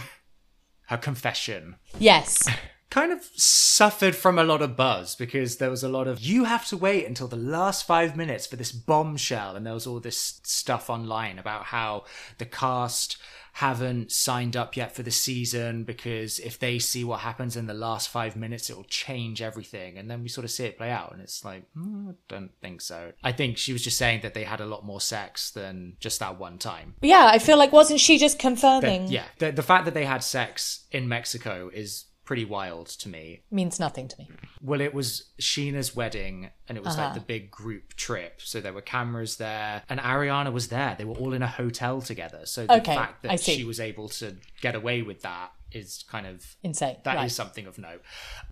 [0.89, 1.77] Her confession.
[1.99, 2.49] Yes.
[2.91, 6.45] Kind of suffered from a lot of buzz because there was a lot of you
[6.45, 9.57] have to wait until the last five minutes for this bombshell.
[9.57, 12.05] And there was all this stuff online about how
[12.39, 13.19] the cast
[13.59, 17.75] haven't signed up yet for the season because if they see what happens in the
[17.75, 19.99] last five minutes it'll change everything.
[19.99, 22.53] And then we sort of see it play out and it's like mm, i don't
[22.61, 23.13] think so.
[23.25, 26.21] I think she was just saying that they had a lot more sex than just
[26.21, 26.95] that one time.
[27.03, 30.05] Yeah i feel like wasn't she just the- confirming yeah the, the fact that they
[30.05, 34.29] had sex in mexico is pretty wild to me means nothing to me
[34.61, 35.09] Well, it was
[35.41, 37.05] Scheana's wedding, and it was Uh-huh.
[37.07, 38.43] like the big group trip.
[38.43, 40.95] So there were cameras there, and Ariana was there.
[40.99, 42.43] They were all in a hotel together.
[42.45, 46.27] So the Okay, fact that she was able to get away with that is kind
[46.27, 47.31] of Insane, That is right.
[47.31, 48.03] something of note.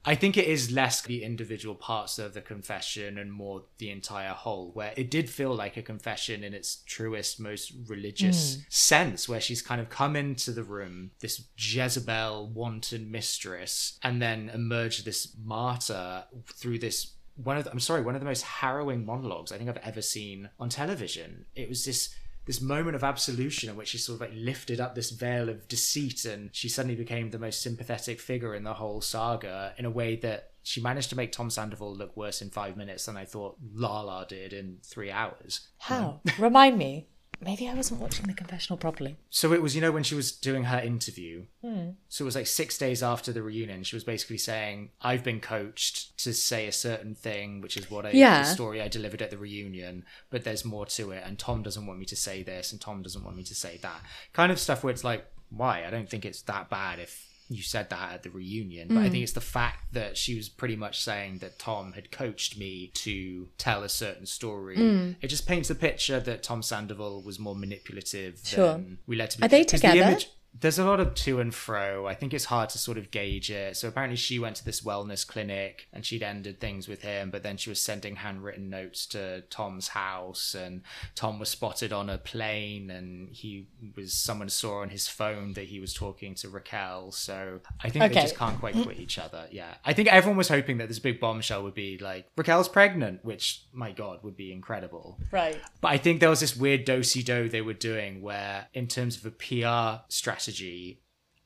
[0.04, 4.34] I think it is less the individual parts of the confession and more the entire
[4.34, 8.60] whole, where it did feel like a confession in its truest, most religious Hmm.
[8.68, 14.48] sense, where she's kind of come into the room, this Jezebel wanton mistress, and then
[14.50, 17.12] emerged this martyr through this
[17.42, 20.00] one of the, I'm sorry, one of the most harrowing monologues I think I've ever
[20.00, 21.44] seen on television.
[21.54, 22.14] It was this
[22.46, 25.68] this moment of absolution in which she sort of like lifted up this veil of
[25.68, 29.90] deceit and she suddenly became the most sympathetic figure in the whole saga in a
[29.90, 33.24] way that she managed to make Tom Sandoval look worse in five minutes than I
[33.24, 35.68] thought Lala did in three hours.
[35.78, 36.20] How?
[36.38, 37.08] Remind me.
[37.40, 39.16] Maybe I wasn't watching the confessional properly.
[39.30, 41.44] So it was, you know, when she was doing her interview.
[41.62, 41.90] Hmm.
[42.08, 43.82] So it was like six days after the reunion.
[43.82, 48.06] She was basically saying, "I've been coached to say a certain thing, which is what
[48.06, 48.40] I Yeah.
[48.42, 51.22] the story I delivered at the reunion, but there's more to it.
[51.26, 53.78] And Tom doesn't want me to say this, and Tom doesn't want me to say
[53.82, 54.00] that.
[54.32, 55.84] Kind of stuff where it's like, why?
[55.86, 59.02] I don't think it's that bad if." You said that at the reunion, but I
[59.02, 59.22] think mm.
[59.22, 63.48] it's the fact that she was pretty much saying that Tom had coached me to
[63.56, 64.76] tell a certain story.
[64.76, 65.16] Mm.
[65.20, 68.72] It just paints a picture that Tom Sandoval was more manipulative Sure.
[68.72, 69.44] than we let to be.
[69.44, 70.18] Are they 'cause the together?
[70.60, 72.06] There's a lot of to and fro.
[72.06, 73.76] I think it's hard to sort of gauge it.
[73.76, 77.42] So apparently she went to this wellness clinic and she'd ended things with him, but
[77.42, 80.82] then she was sending handwritten notes to Tom's house and
[81.14, 85.64] Tom was spotted on a plane and he was someone saw on his phone that
[85.64, 87.12] he was talking to Raquel.
[87.12, 89.46] So I think they just can't quite quit each other.
[89.50, 89.74] Yeah.
[89.84, 93.64] I think everyone was hoping that this big bombshell would be like Raquel's pregnant, which
[93.72, 95.18] my god would be incredible.
[95.30, 95.60] Right.
[95.80, 99.26] But I think there was this weird do-si-do they were doing where, in terms of
[99.26, 100.45] a PR strategy,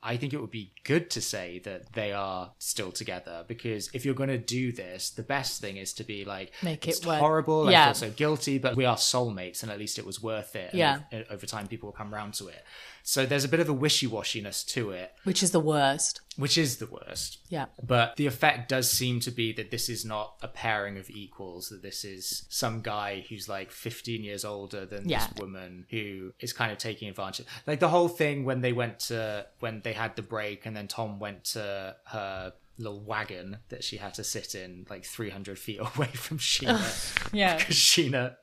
[0.02, 4.06] I think it would be good to say that they are still together because if
[4.06, 7.04] you're going to do this, the best thing is to be like, Make it's it
[7.04, 7.68] horrible.
[7.68, 7.84] I Yeah.
[7.86, 10.70] feel so guilty, but we are soulmates, and at least it was worth it.
[10.72, 11.22] And Yeah.
[11.28, 12.64] over time, people will come round to it.
[13.02, 16.20] So there's a bit of a wishy washiness to it, Which is the worst.
[16.36, 17.38] which is the worst.
[17.48, 17.66] Yeah.
[17.82, 21.68] But the effect does seem to be that this is not a pairing of equals,
[21.70, 25.26] that this is some guy who's like 15 years older than Yeah.
[25.26, 27.46] this woman who is kind of taking advantage.
[27.66, 30.86] Like the whole thing when they went to, when they had the break and then
[30.88, 35.78] Tom went to her little wagon that she had to sit in like 300 feet
[35.96, 37.56] away from Scheana Yeah.
[37.58, 38.36] because Scheana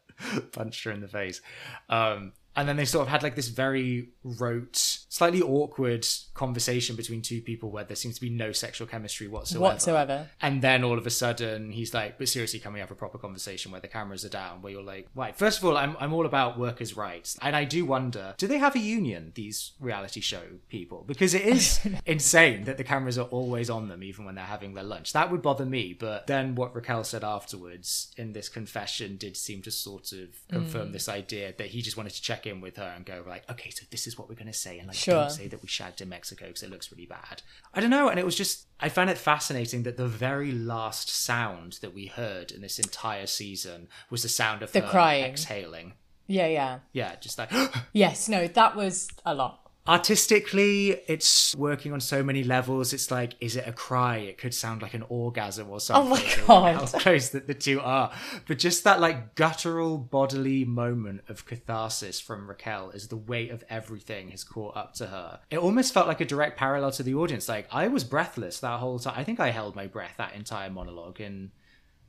[0.51, 1.41] punched her in the face.
[1.89, 7.22] Um, and then they sort of had like this very rote, slightly awkward conversation between
[7.22, 9.64] two people where there seems to be no sexual chemistry whatsoever.
[9.64, 10.30] Whatsoever.
[10.41, 13.18] And then all of a sudden he's like, but seriously, can we have a proper
[13.18, 14.62] conversation where the cameras are down?
[14.62, 17.38] Where you're like, right, first of all, I'm, I'm all about workers' rights.
[17.41, 21.03] And I do wonder, do they have a union, these reality show people?
[21.08, 24.74] Because it is insane that the cameras are always on them, even when they're having
[24.74, 25.14] their lunch.
[25.14, 25.93] That would bother me.
[25.93, 30.91] But then what Raquel said afterwards in this confession did seem to sort of confirm
[30.91, 33.70] this idea that he just wanted to check in with her and go like, okay,
[33.70, 34.80] so this is what we're going to say.
[34.80, 35.14] And like, Sure.
[35.16, 37.41] don't say that we shagged in Mexico because it looks really bad.
[37.74, 38.10] I don't know.
[38.10, 42.08] And it was just, I found it fascinating that the very last sound that we
[42.08, 45.26] heard in this entire season was the sound of The her crying.
[45.26, 45.93] exhaling.
[46.28, 46.80] Yeah, yeah.
[46.91, 47.52] Yeah, just like
[47.93, 49.66] Yes, no, that was a lot.
[49.88, 52.93] Artistically, it's working on so many levels.
[52.93, 54.17] It's like, is it a cry?
[54.17, 56.11] It could sound like an orgasm or something.
[56.11, 56.91] Oh my God.
[56.91, 58.11] How close that the two are.
[58.47, 63.63] But just that like guttural bodily moment of catharsis from Raquel as the weight of
[63.69, 65.39] everything has caught up to her.
[65.49, 67.47] It almost felt like a direct parallel to the audience.
[67.47, 69.15] Like I was breathless that whole time.
[69.17, 71.51] I think I held my breath that entire monologue, and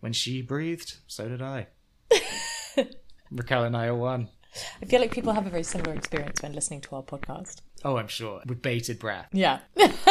[0.01, 1.69] when she breathed, so did I.
[3.31, 4.29] Raquel and I are one.
[4.83, 7.61] I feel like people have a very similar experience when listening to our podcast.
[7.85, 8.41] Oh, I'm sure.
[8.47, 9.29] With bated breath.
[9.33, 9.59] Yeah.
[9.75, 9.87] They,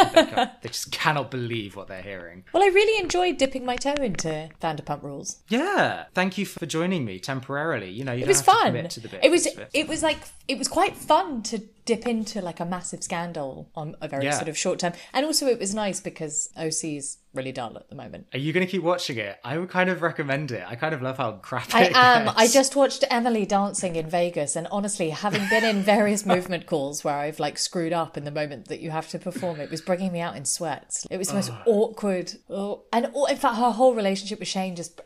[0.62, 2.44] they just cannot believe what they're hearing.
[2.52, 5.38] well, I really enjoyed dipping my toe into Vanderpump Rules.
[5.48, 6.04] Yeah.
[6.14, 7.90] Thank you for joining me temporarily.
[7.90, 8.66] You know, you It was to fun.
[8.66, 9.20] commit to the bit.
[9.24, 13.02] It was it was like it was quite fun to dip into like a massive
[13.02, 14.32] scandal on a very Yeah.
[14.36, 14.92] sort of short term.
[15.14, 18.26] And also it was nice because OC's really dull at the moment.
[18.34, 19.38] Are you going to keep watching it?
[19.42, 20.62] I would kind of recommend it.
[20.66, 22.24] I kind of love how crappy I am.
[22.26, 22.36] gets.
[22.36, 27.04] I just watched Emily dancing in Vegas, and honestly, having been in various movement calls
[27.04, 29.80] where I've like screwed up in the moment that you have to perform, it was
[29.80, 31.06] bringing me out in sweats.
[31.10, 34.76] It was the most awkward, oh, and oh, in fact, her whole relationship with Shane
[34.76, 35.00] just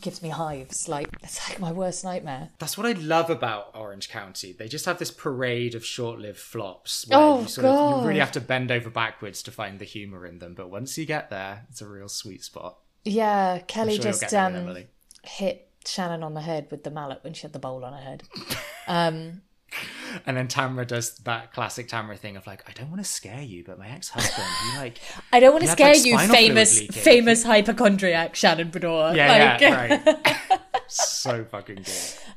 [0.00, 0.88] gives me hives.
[0.88, 2.50] Like it's like my worst nightmare.
[2.58, 4.52] That's what I love about Orange County.
[4.52, 8.20] They just have this parade of short-lived flops where Oh, you sort of you really
[8.20, 10.54] have to bend over backwards to find the humor in them.
[10.54, 12.78] But once you get there, it's a real sweet spot.
[13.04, 14.76] Yeah, Kelly sure just there um,
[15.22, 18.00] hit Shannon on the head with the mallet when she had the bowl on her
[18.00, 18.22] head.
[20.26, 23.42] And then Tamra does that classic Tamra thing of like, I don't want to scare
[23.42, 24.98] you, but my ex-husband, he like,
[25.32, 29.14] I don't want to scare like, you, famous famous hypochondriac Shannon Beador.
[29.14, 30.60] yeah, Like- yeah, right.
[30.88, 31.86] so fucking good,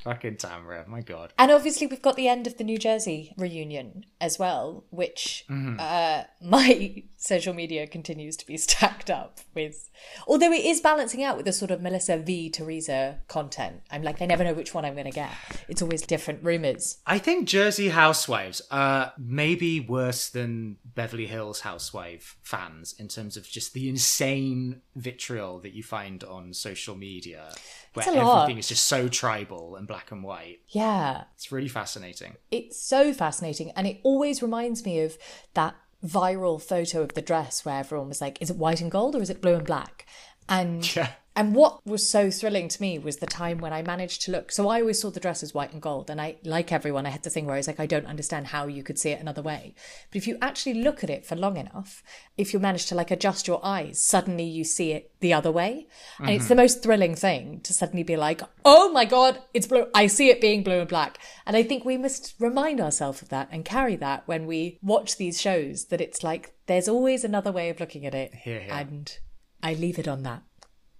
[0.04, 0.88] fucking Tamra.
[0.88, 1.34] My God.
[1.40, 5.78] And obviously, we've got the end of the New Jersey reunion as well, which Mm-hmm.
[5.80, 9.90] uh, my social media continues to be stacked up with.
[10.28, 12.50] Although it is balancing out with the sort of Melissa v.
[12.50, 13.82] Teresa content.
[13.90, 15.32] I'm like, I never know which one I'm going to get.
[15.70, 16.98] It's always different rumors.
[17.08, 23.48] I think Jersey Housewives are maybe worse than Beverly Hills Housewife fans in terms of
[23.48, 27.54] just the insane vitriol that you find on social media,
[27.94, 30.60] where everything is just so tribal and black and white.
[30.70, 32.36] Yeah, It's really fascinating.
[32.52, 33.72] it's so fascinating.
[33.78, 35.18] And it always reminds me of
[35.54, 39.16] that viral photo of the dress where everyone was like, is it white and gold
[39.16, 40.06] or is it blue and black?
[40.50, 41.12] And Yeah.
[41.36, 44.52] And what was so thrilling to me was the time when I managed to look.
[44.52, 46.12] So I always saw the dress as white and gold.
[46.12, 48.48] And I, like everyone, I had the thing where I was like, I don't understand
[48.48, 49.74] how you could see it another way.
[50.12, 52.04] But if you actually look at it for long enough,
[52.38, 55.88] if you manage to like adjust your eyes, suddenly you see it the other way.
[56.20, 56.62] And it's the mm-hmm.
[56.62, 59.88] most thrilling thing to suddenly be like, oh my God, it's blue.
[59.96, 61.18] I see it being blue and black.
[61.48, 65.18] And I think we must remind ourselves of that and carry that when we watch
[65.18, 68.36] these shows, that it's like, there's always another way of looking at it.
[68.36, 68.72] Hear, hear.
[68.72, 69.18] And
[69.64, 70.44] I leave it on that.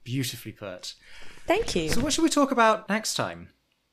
[0.04, 0.94] Beautifully put.
[1.48, 1.90] Thank you.
[1.90, 3.50] So, what should we talk about next time?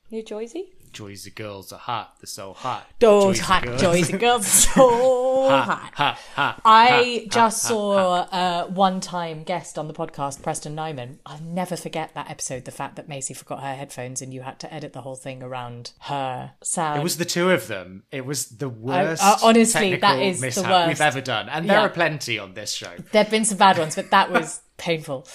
[0.09, 0.73] New Jersey?
[0.93, 2.15] The girls are hot.
[2.19, 2.85] They're so hot.
[2.99, 5.93] Those hot girls- Jersey girls, so hot.
[5.95, 6.61] Hot, hot.
[6.65, 11.19] I just saw a one-time guest on the podcast, Preston Nyman.
[11.25, 12.65] I'll never forget that episode.
[12.65, 15.41] The fact that Macy forgot her headphones and you had to edit the whole thing
[15.41, 16.99] around her sound.
[16.99, 18.03] It was the two of them.
[18.11, 19.23] It was the worst.
[19.23, 20.87] uh, honestly, that is the worst.
[20.89, 21.85] we've ever done, and there Yeah.
[21.85, 22.91] are plenty on this show.
[23.13, 25.25] There've been some bad ones, but that was painful.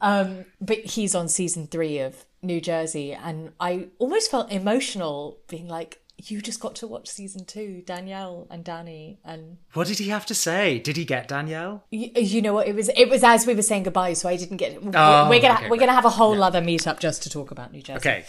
[0.00, 5.68] Um, but he's on season three of New Jersey, and I almost felt emotional being
[5.68, 10.08] like, you just got to watch season two, Danielle and Danny, and What did he
[10.08, 10.78] have to say?
[10.78, 11.84] Did he get Danielle?
[11.90, 12.66] you, you know what?
[12.66, 14.78] It was it was as we were saying goodbye, so I didn't get.
[14.82, 17.70] Oh, we're gonna okay, we're gonna have a whole other meetup just to talk about
[17.72, 17.98] New Jersey.
[17.98, 18.24] Okay.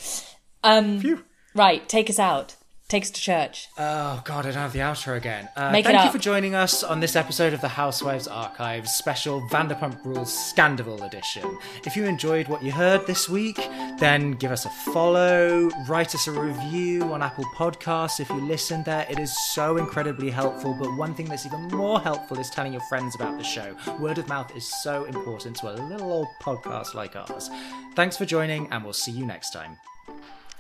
[0.64, 1.24] Um.
[1.56, 1.88] Right.
[1.88, 2.57] Take us out.
[2.90, 3.68] Take us to church.
[3.78, 5.50] Oh god, I don't have the outro again.
[5.58, 8.94] Uh, Make it thank you for joining us on this episode of the Housewives Archives
[8.94, 11.44] special Vanderpump Rules Scandoval edition.
[11.86, 13.58] If you enjoyed what you heard this week,
[14.00, 18.84] then give us a follow, write us a review on Apple Podcasts if you listen
[18.84, 19.06] there.
[19.10, 20.74] It is so incredibly helpful.
[20.74, 23.76] But one thing that's even more helpful is telling your friends about the show.
[24.00, 27.50] Word of mouth is so important to a little old podcast like ours.
[27.98, 29.78] Thanks for joining, and we'll see you next time.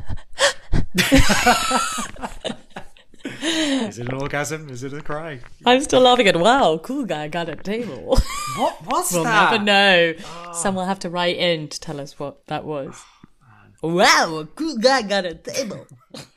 [3.35, 4.69] Is it an orgasm?
[4.69, 5.41] Is it a cry?
[5.65, 8.19] I'm still laughing at wow, cool guy got a table.
[8.59, 9.51] What was we'll that?
[9.53, 10.15] never know.
[10.25, 10.53] Ah.
[10.53, 13.01] Someone will have to write in to tell us what that was.
[13.43, 15.87] Ah, wow, a cool guy got a table.